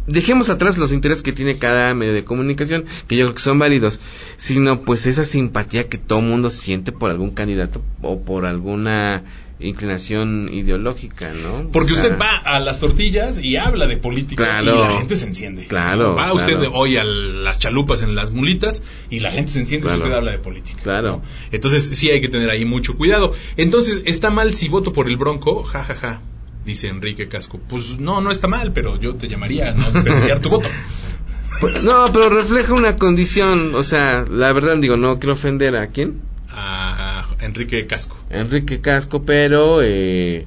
[0.06, 3.58] dejemos atrás los intereses que tiene cada medio de comunicación, que yo creo que son
[3.58, 4.00] válidos,
[4.36, 9.22] sino pues esa simpatía que todo mundo siente por algún candidato o por alguna
[9.60, 11.70] inclinación ideológica, ¿no?
[11.70, 15.66] Porque usted va a las tortillas y habla de política y la gente se enciende.
[15.66, 16.14] Claro.
[16.14, 19.94] Va usted hoy a las chalupas en las mulitas y la gente se enciende si
[19.94, 20.82] usted habla de política.
[20.82, 21.22] Claro.
[21.50, 23.34] Entonces sí hay que tener ahí mucho cuidado.
[23.56, 25.62] Entonces, ¿está mal si voto por el Bronco?
[25.64, 26.20] Ja, ja, ja.
[26.64, 27.58] Dice Enrique Casco.
[27.68, 30.68] Pues no, no está mal, pero yo te llamaría a no tu voto.
[31.60, 35.88] Pues, no, pero refleja una condición, o sea, la verdad digo, no quiero ofender a
[35.88, 36.22] quién.
[36.48, 37.09] A
[37.42, 38.16] Enrique Casco.
[38.30, 40.46] Enrique Casco, pero eh,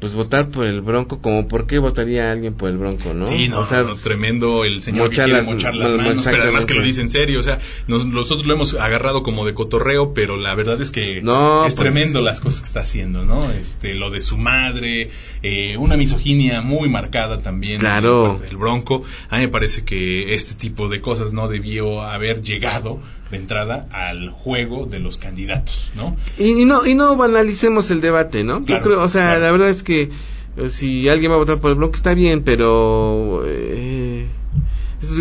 [0.00, 3.26] pues votar por el Bronco, como por qué votaría alguien por el Bronco, ¿no?
[3.26, 3.66] Sí, no,
[4.02, 7.38] tremendo el señor que quiere mochar las manos, pero además que lo dice en serio,
[7.38, 11.66] o sea, nosotros lo hemos agarrado como de cotorreo, pero la verdad es que no,
[11.66, 13.50] es pues tremendo las cosas que está haciendo, ¿no?
[13.50, 15.10] Este, lo de su madre,
[15.42, 17.78] eh, una misoginia muy marcada también.
[17.78, 18.40] Claro.
[18.48, 23.00] El Bronco, a mí me parece que este tipo de cosas no debió haber llegado
[23.30, 26.16] de entrada al juego de los candidatos, ¿no?
[26.38, 28.64] Y, no y no banalicemos el debate, ¿no?
[28.64, 30.10] Yo creo, o sea, la verdad es que
[30.56, 34.26] eh, si alguien va a votar por el bloque está bien, pero eh,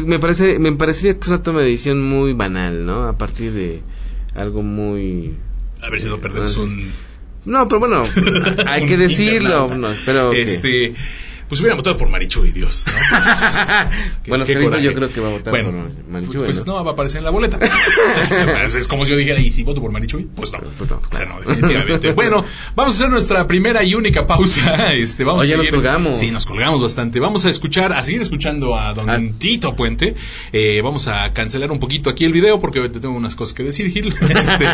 [0.05, 3.07] me parece me parecería que es una toma de decisión muy banal, ¿no?
[3.07, 3.81] A partir de
[4.35, 5.35] algo muy
[5.81, 6.91] haber sido perdemos un
[7.45, 8.03] no, pero bueno,
[8.67, 10.93] hay que decirlo, no, espero este
[11.49, 12.85] pues hubieran votado por Marichuy, Dios.
[12.87, 12.93] ¿no?
[14.27, 15.73] bueno, Oscarito yo creo que va a votar por
[16.07, 16.35] Marichuy.
[16.35, 16.83] Pues, pues ¿no?
[16.83, 17.59] va a aparecer en la boleta.
[18.67, 20.27] es como si yo dijera, ¿y si voto por Marichuy?
[20.35, 20.59] Pues no.
[20.77, 21.29] Pues no, claro.
[21.29, 22.13] no definitivamente.
[22.13, 24.93] bueno, vamos a hacer nuestra primera y única pausa.
[24.93, 26.19] Este, vamos Oye, a nos colgamos.
[26.19, 27.19] Sí, nos colgamos bastante.
[27.19, 29.19] Vamos a escuchar, a seguir escuchando a don ah.
[29.39, 30.13] Tito Puente.
[30.53, 33.89] Eh, vamos a cancelar un poquito aquí el video porque tengo unas cosas que decir,
[33.89, 34.13] Gil.
[34.29, 34.65] Este,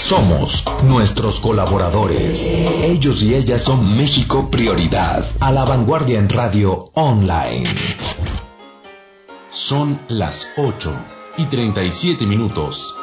[0.00, 2.46] somos nuestros colaboradores.
[2.46, 5.24] Ellos y ellas son México Prioridad.
[5.40, 7.74] A la vanguardia en radio online.
[9.50, 10.92] Son las 8
[11.38, 12.94] y 37 minutos.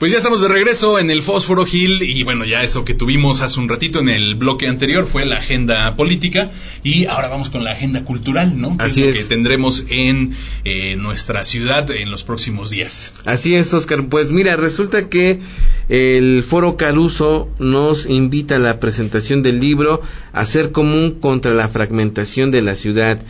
[0.00, 3.42] Pues ya estamos de regreso en el Fósforo Hill y bueno, ya eso que tuvimos
[3.42, 6.50] hace un ratito en el bloque anterior fue la agenda política
[6.82, 8.76] y ahora vamos con la agenda cultural, ¿no?
[8.78, 9.14] Así es.
[9.14, 10.32] que tendremos en
[10.64, 13.12] eh, nuestra ciudad en los próximos días.
[13.26, 14.08] Así es, Oscar.
[14.08, 15.40] Pues mira, resulta que
[15.90, 20.00] el Foro Caruso nos invita a la presentación del libro
[20.32, 23.22] Hacer común contra la fragmentación de la ciudad.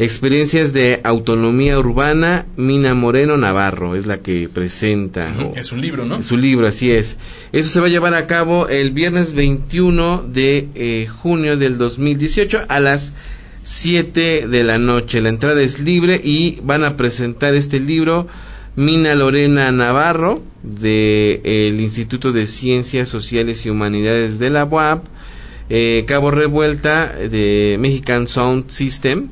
[0.00, 5.34] Experiencias de autonomía urbana, Mina Moreno Navarro, es la que presenta.
[5.56, 6.18] Es un libro, ¿no?
[6.18, 7.18] Es un libro, así es.
[7.50, 12.66] Eso se va a llevar a cabo el viernes 21 de eh, junio del 2018
[12.68, 13.12] a las
[13.64, 15.20] 7 de la noche.
[15.20, 18.28] La entrada es libre y van a presentar este libro
[18.76, 25.06] Mina Lorena Navarro del Instituto de Ciencias Sociales y Humanidades de la UAP,
[25.70, 29.30] eh, Cabo Revuelta de Mexican Sound System,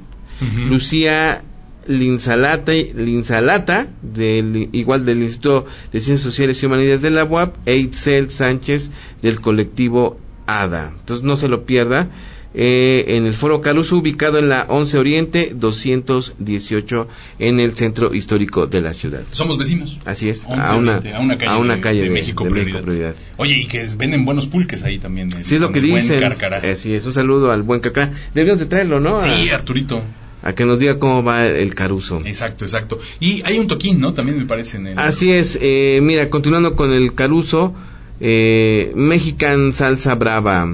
[0.69, 1.43] Lucía
[1.87, 7.77] Linsalata, Linsalata del, igual del Instituto de Ciencias Sociales y Humanidades de la UAP, e
[7.77, 8.91] Itzel Sánchez
[9.23, 10.93] del colectivo ADA.
[10.99, 12.11] Entonces no se lo pierda.
[12.59, 17.07] Eh, en el Foro Caluso, ubicado en la 11 Oriente 218
[17.39, 19.25] en el centro histórico de la ciudad.
[19.31, 20.01] Somos vecinos.
[20.07, 23.15] Así es, a una, a una, calle, de, México, prioridad.
[23.37, 25.31] Oye, y que venden buenos pulques ahí también.
[25.45, 26.25] sí, es lo que dicen.
[26.25, 28.13] Así es, un saludo al buen Carcará.
[28.33, 29.21] Debemos de traerlo, ¿no?
[29.21, 30.03] Sí, Arturito
[30.47, 32.21] a que nos diga cómo va el Caruso.
[32.25, 33.01] Exacto, exacto.
[33.19, 34.15] Y hay un toquín, ¿no?
[34.15, 34.77] También me parece.
[34.77, 34.99] En el...
[34.99, 35.59] Así es.
[35.61, 37.75] Eh, mira, continuando con el Caruso,
[38.21, 40.69] eh, Mexican Salsa Brava.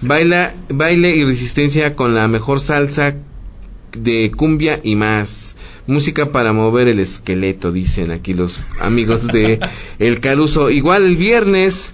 [0.00, 3.14] Baila, baile y resistencia con la mejor salsa
[3.96, 5.54] de cumbia y más.
[5.86, 9.60] Música para mover el esqueleto, dicen aquí los amigos de
[10.00, 10.68] El Caruso.
[10.68, 11.92] Igual el viernes,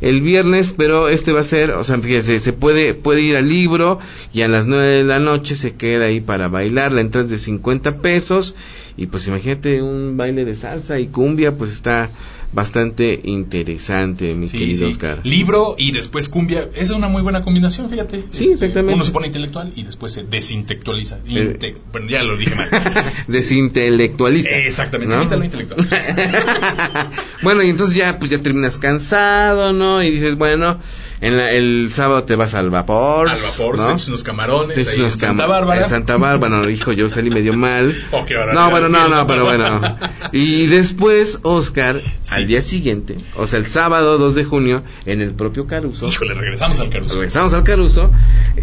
[0.00, 3.48] el viernes, pero este va a ser, o sea, fíjese, se puede, puede ir al
[3.48, 3.98] libro
[4.32, 6.92] y a las nueve de la noche se queda ahí para bailar.
[6.92, 8.54] La entrada es de 50 pesos
[8.96, 12.10] y pues imagínate un baile de salsa y cumbia, pues está
[12.52, 15.20] bastante interesante, mi querido Oscar.
[15.24, 18.24] Libro y después cumbia, es una muy buena combinación, fíjate.
[18.30, 18.94] Sí, este, exactamente.
[18.94, 21.18] Uno se pone intelectual y después se desintelectualiza.
[21.28, 21.76] Eh.
[21.92, 22.68] bueno, ya lo dije mal.
[23.28, 24.50] desintelectualiza.
[24.50, 25.88] Exactamente, se lo intelectual.
[27.42, 30.02] bueno, y entonces ya, pues ya terminas cansado, ¿no?
[30.02, 30.78] Y dices, bueno,
[31.20, 33.28] en el sábado te vas al vapor.
[33.28, 33.96] Al vapor, ¿no?
[34.08, 34.88] unos camarones.
[34.88, 35.82] ahí en Santa Bárbara.
[35.82, 37.94] En Santa Bárbara, hijo, yo salí medio mal.
[38.16, 39.98] Oh, no, bueno, no, no, pero bueno.
[40.32, 42.00] Y después, Oscar,
[42.30, 46.08] al día siguiente, o sea, el sábado 2 de junio, en el propio Caruso.
[46.08, 47.14] Híjole, regresamos al Caruso.
[47.16, 48.10] Regresamos al Caruso.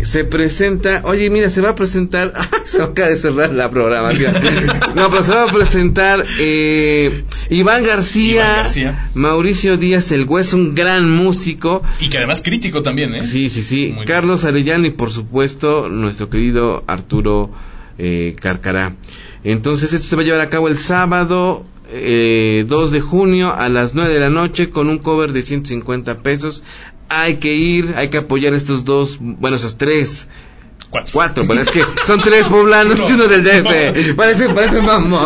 [0.04, 2.34] Se presenta, oye, mira, se va a presentar.
[2.66, 4.34] se acaba de cerrar la programación.
[4.96, 10.58] no, pero se va a presentar eh, Iván, García, Iván García, Mauricio Díaz el Hueso,
[10.58, 11.84] un gran músico.
[12.00, 13.26] Y que además crítico también, ¿eh?
[13.26, 13.96] Sí, sí, sí.
[14.06, 17.52] Carlos Arellano y por supuesto nuestro querido Arturo
[17.98, 18.96] eh, Carcará.
[19.44, 23.70] Entonces esto se va a llevar a cabo el sábado eh, 2 de junio a
[23.70, 26.64] las 9 de la noche con un cover de 150 pesos.
[27.10, 30.28] Hay que ir, hay que apoyar estos dos, bueno, esos tres
[30.94, 31.12] Cuatro.
[31.12, 34.14] Cuatro, es que son tres poblanos y uno del DF.
[34.14, 35.26] Parece, parece mamón.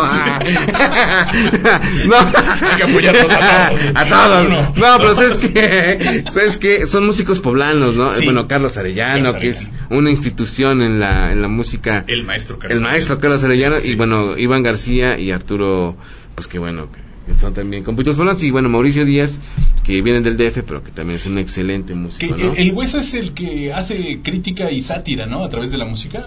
[2.06, 2.16] no.
[2.16, 3.78] Hay que a todos.
[3.94, 4.48] A todos.
[4.78, 8.10] No, pero sabes que, sabes que son músicos poblanos, ¿no?
[8.24, 12.02] Bueno, Carlos Arellano, que es una institución en la, en la música.
[12.08, 15.98] El maestro Carlos El maestro Carlos Arellano y bueno, Iván García y Arturo,
[16.34, 19.40] pues que bueno, que son también compuestos por y bueno Mauricio Díaz
[19.84, 22.54] que viene del DF pero que también es un excelente músico ¿no?
[22.54, 26.22] el, hueso es el que hace crítica y sátira no a través de la música.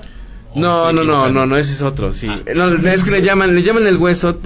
[0.54, 2.28] No no no no no ese es otro sí.
[2.30, 2.42] Ah.
[2.56, 4.38] no, es que le llaman le llaman el hueso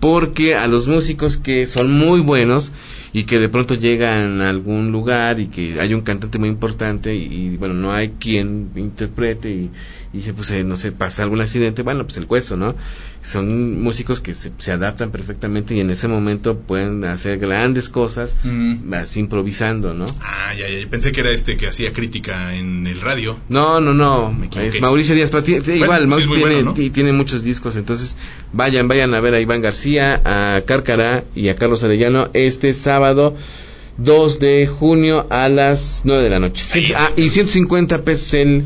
[0.00, 2.72] porque a los músicos que son muy buenos
[3.16, 7.14] y que de pronto llegan a algún lugar y que hay un cantante muy importante
[7.14, 9.70] y, bueno no hay quien interprete y,
[10.12, 12.74] y se pues eh, no sé pasa algún accidente bueno pues el hueso no
[13.22, 18.36] son músicos que se, se, adaptan perfectamente y en ese momento pueden hacer grandes cosas
[18.44, 18.92] mm.
[18.92, 23.00] así improvisando no ah ya, ya pensé que era este que hacía crítica en el
[23.00, 23.38] radio.
[23.48, 25.32] No no no es Mauricio Díaz
[25.68, 28.14] igual Mauricio tiene, tiene muchos discos entonces
[28.52, 33.05] vayan vayan a ver a Iván García a Cárcara y a Carlos Arellano este sábado
[33.14, 36.64] 2 de junio a las 9 de la noche.
[36.96, 38.64] Ah, y 150 pesos el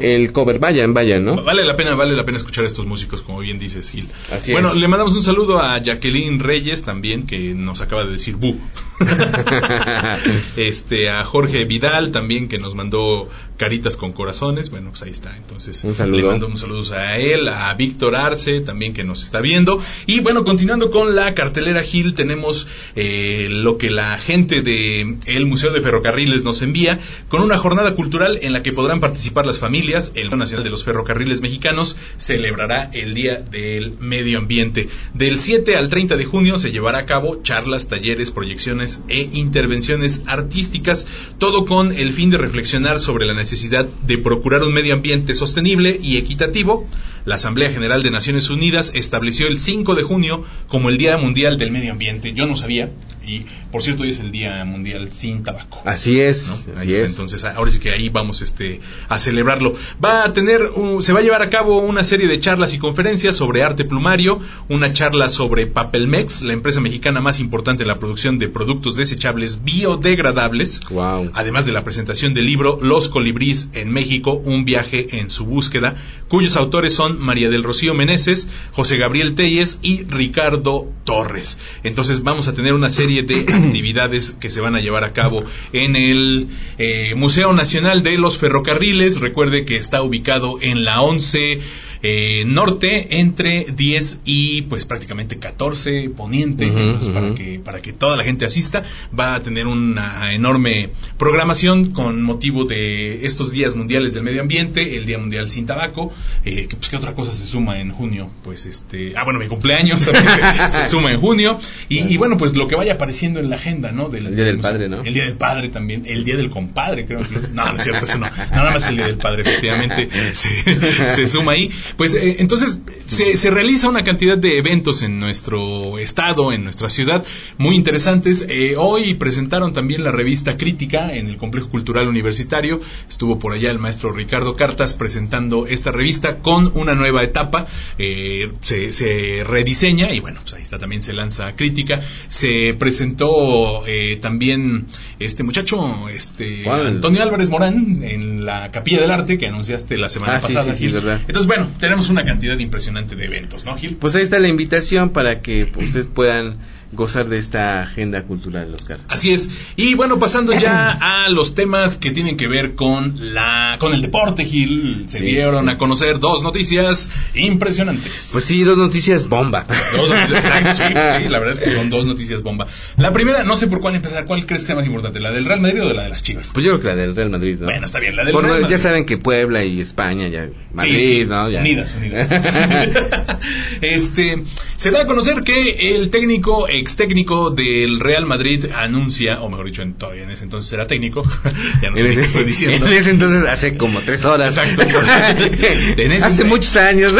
[0.00, 0.58] el cover.
[0.58, 1.42] Vayan, vayan, ¿no?
[1.42, 4.08] Vale la pena, vale la pena escuchar a estos músicos, como bien dices, Gil.
[4.52, 8.58] bueno, le mandamos un saludo a Jacqueline Reyes también, que nos acaba de decir bu.
[10.56, 14.70] este, a Jorge Vidal también, que nos mandó caritas con corazones.
[14.70, 15.36] Bueno, pues ahí está.
[15.36, 16.20] Entonces, un saludo.
[16.20, 19.80] le mando un saludo a él, a Víctor Arce también, que nos está viendo.
[20.06, 25.46] Y bueno, continuando con la cartelera Gil, tenemos eh, lo que la gente del el
[25.46, 26.98] Museo de Ferrocarriles nos envía,
[27.28, 30.70] con una jornada cultural en la que podrán participar las familias Familias, el Nacional de
[30.70, 34.88] los Ferrocarriles Mexicanos celebrará el Día del Medio Ambiente.
[35.14, 40.22] Del 7 al 30 de junio se llevará a cabo charlas, talleres, proyecciones e intervenciones
[40.26, 45.34] artísticas, todo con el fin de reflexionar sobre la necesidad de procurar un medio ambiente
[45.34, 46.86] sostenible y equitativo
[47.26, 51.58] la Asamblea General de Naciones Unidas estableció el 5 de junio como el Día Mundial
[51.58, 52.32] del Medio Ambiente.
[52.32, 52.90] Yo no sabía,
[53.26, 55.82] y por cierto, hoy es el Día Mundial sin tabaco.
[55.84, 56.66] Así es.
[56.76, 59.74] Ahí está, entonces ahora sí que ahí vamos este, a celebrarlo.
[60.02, 60.62] Va a tener,
[61.00, 64.40] se va a llevar a cabo una serie de charlas y conferencias sobre arte plumario,
[64.68, 69.64] una charla sobre Papelmex, la empresa mexicana más importante en la producción de productos desechables
[69.64, 70.80] biodegradables.
[70.90, 71.30] Wow.
[71.34, 75.94] Además de la presentación del libro Los Colibrís en México, un viaje en su búsqueda,
[76.28, 81.58] cuyos autores son María del Rocío Meneses, José Gabriel Telles y Ricardo Torres.
[81.82, 85.44] Entonces vamos a tener una serie de actividades que se van a llevar a cabo
[85.72, 86.48] en el
[86.78, 89.20] eh, Museo Nacional de los Ferrocarriles.
[89.20, 91.60] Recuerde que está ubicado en la 11
[92.02, 96.70] eh, norte entre 10 y pues prácticamente 14 poniente.
[97.12, 98.82] Para que para que toda la gente asista
[99.18, 104.96] va a tener una enorme programación con motivo de estos días mundiales del medio ambiente
[104.96, 106.12] el día mundial sin tabaco
[106.44, 109.46] eh, que pues qué otra cosa se suma en junio pues este ah bueno mi
[109.46, 110.26] cumpleaños también
[110.72, 111.58] se, suma en junio.
[111.88, 114.60] Y, bueno pues lo que vaya apareciendo en la agenda no del, el día del
[114.60, 117.76] padre no el día del padre también el día del compadre creo que no no
[117.76, 121.70] es cierto eso no nada más el día del padre efectivamente se, se suma ahí
[121.96, 122.80] pues eh, entonces
[123.10, 127.24] se, se, realiza una cantidad de eventos en nuestro estado, en nuestra ciudad,
[127.58, 128.46] muy interesantes.
[128.48, 132.80] Eh, hoy presentaron también la revista Crítica en el Complejo Cultural Universitario.
[133.08, 137.66] Estuvo por allá el maestro Ricardo Cartas presentando esta revista con una nueva etapa.
[137.98, 142.00] Eh, se, se, rediseña y bueno, pues ahí está también se lanza Crítica.
[142.28, 143.82] Se presentó
[144.20, 144.86] también
[145.18, 150.36] este muchacho, este Antonio Álvarez Morán en la Capilla del Arte que anunciaste la semana
[150.36, 150.74] ah, pasada.
[150.74, 151.20] Sí, sí, verdad.
[151.20, 153.96] Entonces bueno, tenemos una cantidad impresionante de eventos, ¿no, Gil?
[153.96, 156.56] Pues ahí está la invitación para que ustedes puedan
[156.92, 158.98] gozar de esta agenda cultural, Oscar.
[159.08, 159.48] Así es.
[159.76, 164.02] Y bueno, pasando ya a los temas que tienen que ver con la con el
[164.02, 168.30] deporte, Gil, se dieron a conocer dos noticias impresionantes.
[168.32, 169.66] Pues sí, dos noticias bomba.
[169.94, 172.66] Dos noticias, sí, sí, la verdad es que son dos noticias bomba.
[172.96, 175.44] La primera, no sé por cuál empezar, ¿cuál crees que sea más importante, la del
[175.44, 176.50] Real Madrid o de la de las Chivas?
[176.52, 177.66] Pues yo creo que la del Real Madrid, ¿no?
[177.66, 178.66] Bueno, está bien, la del Real Madrid.
[178.68, 181.48] Ya saben que Puebla y España ya Madrid, ¿no?
[181.48, 181.60] Ya.
[181.60, 182.30] Unidas, unidas.
[183.80, 184.42] este,
[184.76, 189.66] se da a conocer que el técnico ex técnico del Real Madrid anuncia, o mejor
[189.66, 191.22] dicho, todavía en ese entonces era técnico,
[191.82, 192.86] ya no sé qué estoy diciendo.
[192.86, 194.56] En ese entonces hace como tres horas.
[194.56, 195.00] Exacto.
[196.24, 197.12] hace muchos años.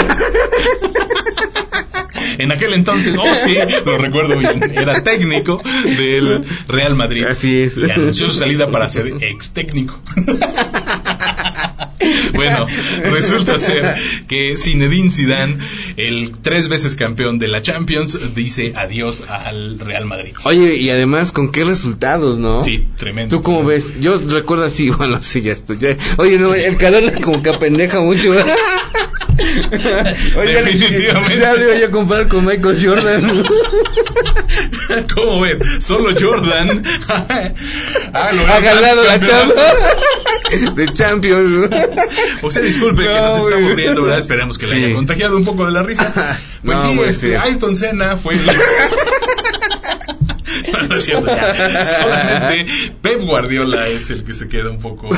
[2.41, 7.24] En aquel entonces, oh sí, lo recuerdo bien, era técnico del Real Madrid.
[7.24, 7.76] Así es.
[7.76, 10.01] Y anunció su salida para ser ex técnico.
[12.34, 12.66] bueno,
[13.05, 15.59] resulta ser que Zinedine Zidane,
[15.97, 20.34] el tres veces campeón de la Champions, dice adiós al Real Madrid.
[20.45, 22.62] Oye, y además, ¿con qué resultados, no?
[22.62, 23.36] Sí, tremendo.
[23.36, 24.01] ¿Tú cómo ves?
[24.01, 25.78] Yo recuerdo así, bueno, sí, ya estoy.
[26.16, 28.34] Oye, no, el calor como que apendeja mucho.
[30.36, 31.38] Oye, Definitivamente.
[31.38, 33.45] Ya lo iba a comprar con Michael Jordan.
[35.14, 35.59] ¿Cómo ves?
[35.78, 37.53] Solo Jordan ah,
[38.12, 39.55] ha ganado la cama
[40.74, 41.70] de Champions.
[42.43, 44.18] Usted disculpe que nos estamos riendo, ¿verdad?
[44.18, 46.12] Esperamos que le haya contagiado un poco de la risa.
[46.62, 48.34] Pues sí, este, Ayrton Senna fue
[50.88, 51.84] no, es cierto, ya.
[51.84, 52.72] Solamente
[53.03, 55.09] Pep Guardiola es el que se queda un poco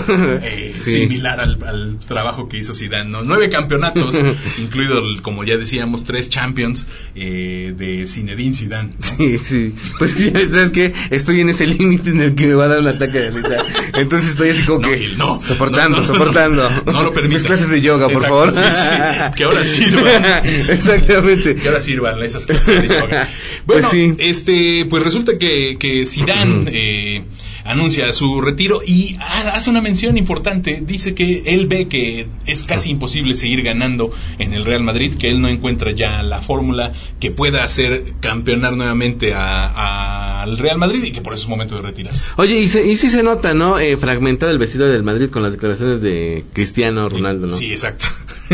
[0.43, 3.11] eh, similar al, trabajo que hizo Zidane.
[3.11, 3.22] ¿no?
[3.22, 4.16] Nueve campeonatos,
[4.59, 8.95] incluido, como ya decíamos, tres champions eh, de Zinedine Zidane.
[9.01, 9.74] Sí, sí.
[9.99, 10.14] Pues
[10.51, 10.93] ¿sabes qué?
[11.11, 13.57] Estoy en ese límite en el que me va a dar un ataque de risa.
[13.95, 16.68] Entonces estoy así como que no, soportando, soportando.
[16.87, 17.43] No, lo permitas.
[17.43, 18.55] Mis clases de yoga, por favor.
[18.55, 18.89] Sí, sí,
[19.37, 20.47] que ahora sirvan.
[20.68, 21.55] Exactamente.
[21.55, 23.28] Que ahora sirvan esas clases de yoga.
[23.66, 27.25] Bueno, pues este, pues resulta que, que Zidane eh,
[27.64, 30.83] anuncia su retiro y hace una mención importante.
[30.85, 35.29] Dice que él ve que es casi imposible seguir ganando en el Real Madrid, que
[35.29, 41.12] él no encuentra ya la fórmula que pueda hacer campeonar nuevamente al Real Madrid y
[41.12, 42.31] que por eso es momento de retirarse.
[42.37, 43.79] Oye, y, y sí se nota, ¿no?
[43.79, 47.55] Eh, fragmentado el vestido del Madrid con las declaraciones de Cristiano Ronaldo, ¿no?
[47.55, 48.07] Sí, exacto.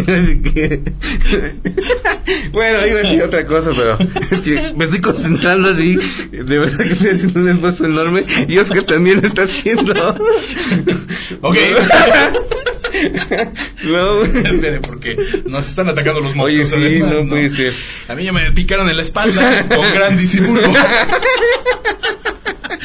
[0.07, 0.83] Así que...
[2.53, 3.99] bueno, iba a decir otra cosa, pero
[4.31, 5.97] es que me estoy concentrando así.
[6.31, 9.93] De verdad que estoy haciendo un esfuerzo enorme y Oscar también lo está haciendo.
[11.43, 11.57] ok.
[13.85, 14.23] no.
[14.23, 16.53] Espere, porque nos están atacando los moscos.
[16.53, 17.75] Oye, sí, no, puede ser.
[18.09, 20.63] A mí ya me picaron en la espalda con gran disimulo.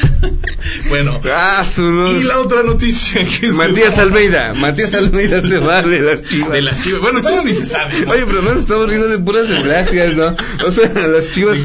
[0.90, 1.22] bueno.
[1.26, 4.54] Ah, y la otra noticia que Matías Almeida.
[4.54, 6.52] Matías Almeida se va de las chivas.
[6.52, 7.02] De las chivas.
[7.02, 7.94] Bueno, todavía ni se sabe.
[8.08, 10.36] Oye, pero no estamos riendo de puras desgracias, ¿no?
[10.66, 11.60] O sea, las chivas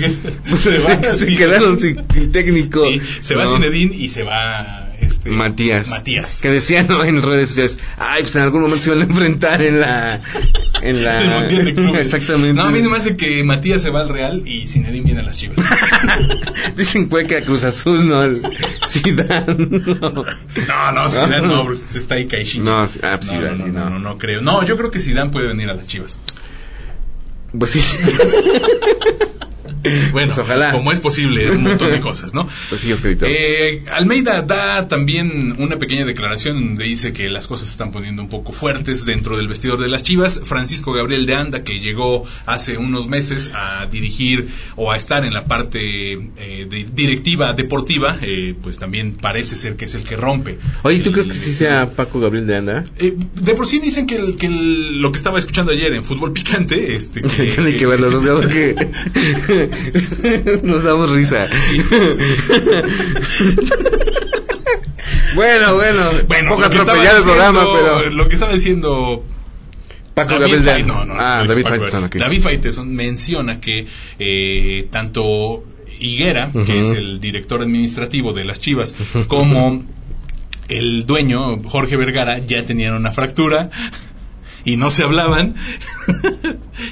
[0.49, 1.97] pues, se, se, quedaron sin,
[2.33, 2.85] técnico.
[2.85, 5.89] Sí, se va Zinedine y se va este, Matías.
[5.89, 6.41] Matías.
[6.41, 7.03] Que decían ¿no?
[7.03, 10.21] en redes sociales, ay, pues en algún momento se van a enfrentar en la...
[10.83, 11.21] En la...
[11.23, 12.01] el Mundial de Clubes.
[12.01, 12.55] Exactamente.
[12.55, 15.21] No, a mí se me hace que Matías se va al Real y Zinedine viene
[15.21, 15.59] a las Chivas.
[16.77, 18.23] Dicen Cueca Cruz Azul, ¿no?
[18.89, 19.57] Zidane.
[19.57, 20.25] No,
[20.67, 22.65] no, no Zidane no, bro, está ahí Caixinha.
[22.65, 24.43] No, ah, pues no, no, no, no, no, creo.
[24.43, 26.19] No, yo creo que Zidane puede venir a las Chivas.
[27.59, 27.81] Pues sí.
[30.13, 30.73] bueno, pues ojalá.
[30.73, 32.49] como es posible, un montón de cosas, ¿no?
[32.69, 37.73] Pues sí, eh, Almeida da también una pequeña declaración donde dice que las cosas se
[37.73, 40.41] están poniendo un poco fuertes dentro del vestidor de las Chivas.
[40.45, 45.33] Francisco Gabriel de Anda, que llegó hace unos meses a dirigir o a estar en
[45.33, 50.17] la parte eh, de directiva deportiva, eh, pues también parece ser que es el que
[50.17, 50.59] rompe.
[50.83, 52.85] Oye, ¿tú crees que sí sea Paco Gabriel de Anda?
[52.97, 56.95] Eh, de por sí dicen que, que lo que estaba escuchando ayer en Fútbol Picante,
[56.95, 58.75] este, que, que, ver los dos, que
[60.63, 61.47] Nos damos risa.
[65.35, 66.11] bueno, bueno.
[66.27, 68.11] Bueno, poco atropellado el programa, pero.
[68.11, 69.25] Lo que estaba diciendo
[70.19, 73.87] Paco David Gabriel no, no, ah, David Faiteson, David Faiteson menciona que
[74.19, 75.65] eh, tanto
[76.01, 78.95] Higuera, que es el director administrativo de las Chivas,
[79.29, 79.85] como
[80.69, 83.71] el dueño, Jorge Vergara, ya tenían una fractura
[84.69, 85.55] y no se hablaban.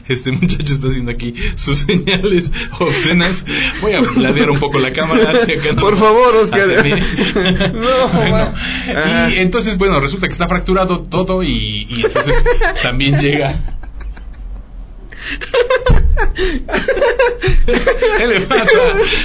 [0.08, 2.50] Este muchacho está haciendo aquí sus señales
[2.80, 3.44] obscenas.
[3.80, 5.80] Voy a ladear un poco la cámara hacia acá.
[5.80, 6.84] Por favor, Oscar.
[9.30, 12.42] y entonces, bueno, resulta que está fracturado todo y, y entonces
[12.82, 13.54] también llega
[18.16, 18.72] ¿Qué le pasa?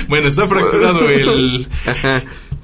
[0.08, 1.68] Bueno, está fracturado el,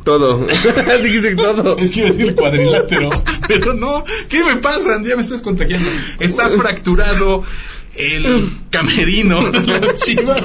[0.08, 0.38] todo.
[1.04, 1.78] Dijiste todo.
[1.78, 3.10] Es que iba a decir cuadrilátero,
[3.46, 4.06] pero no.
[4.30, 5.02] ¿Qué me pasa?
[5.04, 5.90] Ya me estás contagiando.
[6.20, 7.44] Está fracturado
[7.98, 10.42] el camerino de las chivas.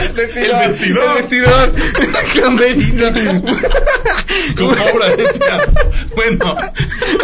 [0.00, 0.62] El vestidor.
[0.62, 1.04] El vestidor.
[1.04, 1.74] El vestidor.
[2.00, 3.12] El camerino.
[4.56, 5.90] Como obra de teatro.
[6.14, 6.56] Bueno.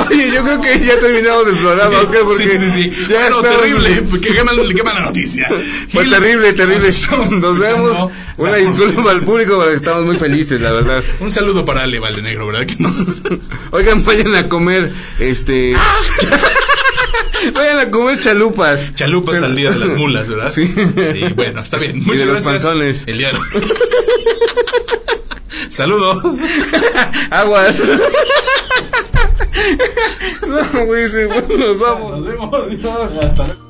[0.09, 2.45] Oye, yo creo que ya terminamos el programa, sí, Oscar, porque.
[2.45, 3.07] Sí, sí, sí.
[3.09, 4.03] Ya bueno, terrible.
[4.20, 5.49] Que quema, quema la noticia.
[5.91, 6.91] Fue terrible, terrible.
[7.41, 8.11] Nos vemos.
[8.37, 11.03] Una disculpa al público, porque estamos muy felices, la verdad.
[11.20, 12.66] Un saludo para Ale Valdenegro, ¿verdad?
[12.66, 13.03] Que nos...
[13.70, 15.74] Oigan, vayan a comer, este.
[17.55, 18.95] Vayan a comer chalupas.
[18.95, 20.53] Chalupas al día de las mulas, ¿verdad?
[20.53, 20.73] Sí.
[21.15, 21.99] Y bueno, está bien.
[21.99, 22.45] Muchas y de gracias.
[22.45, 23.05] Los panzones.
[23.07, 23.31] El día
[25.69, 26.41] Saludos.
[27.31, 27.83] Aguas.
[30.47, 31.05] no, güey,
[31.59, 32.19] nos vamos.
[32.19, 32.71] Nos vemos.
[32.71, 33.13] Dios.
[33.23, 33.70] Hasta luego.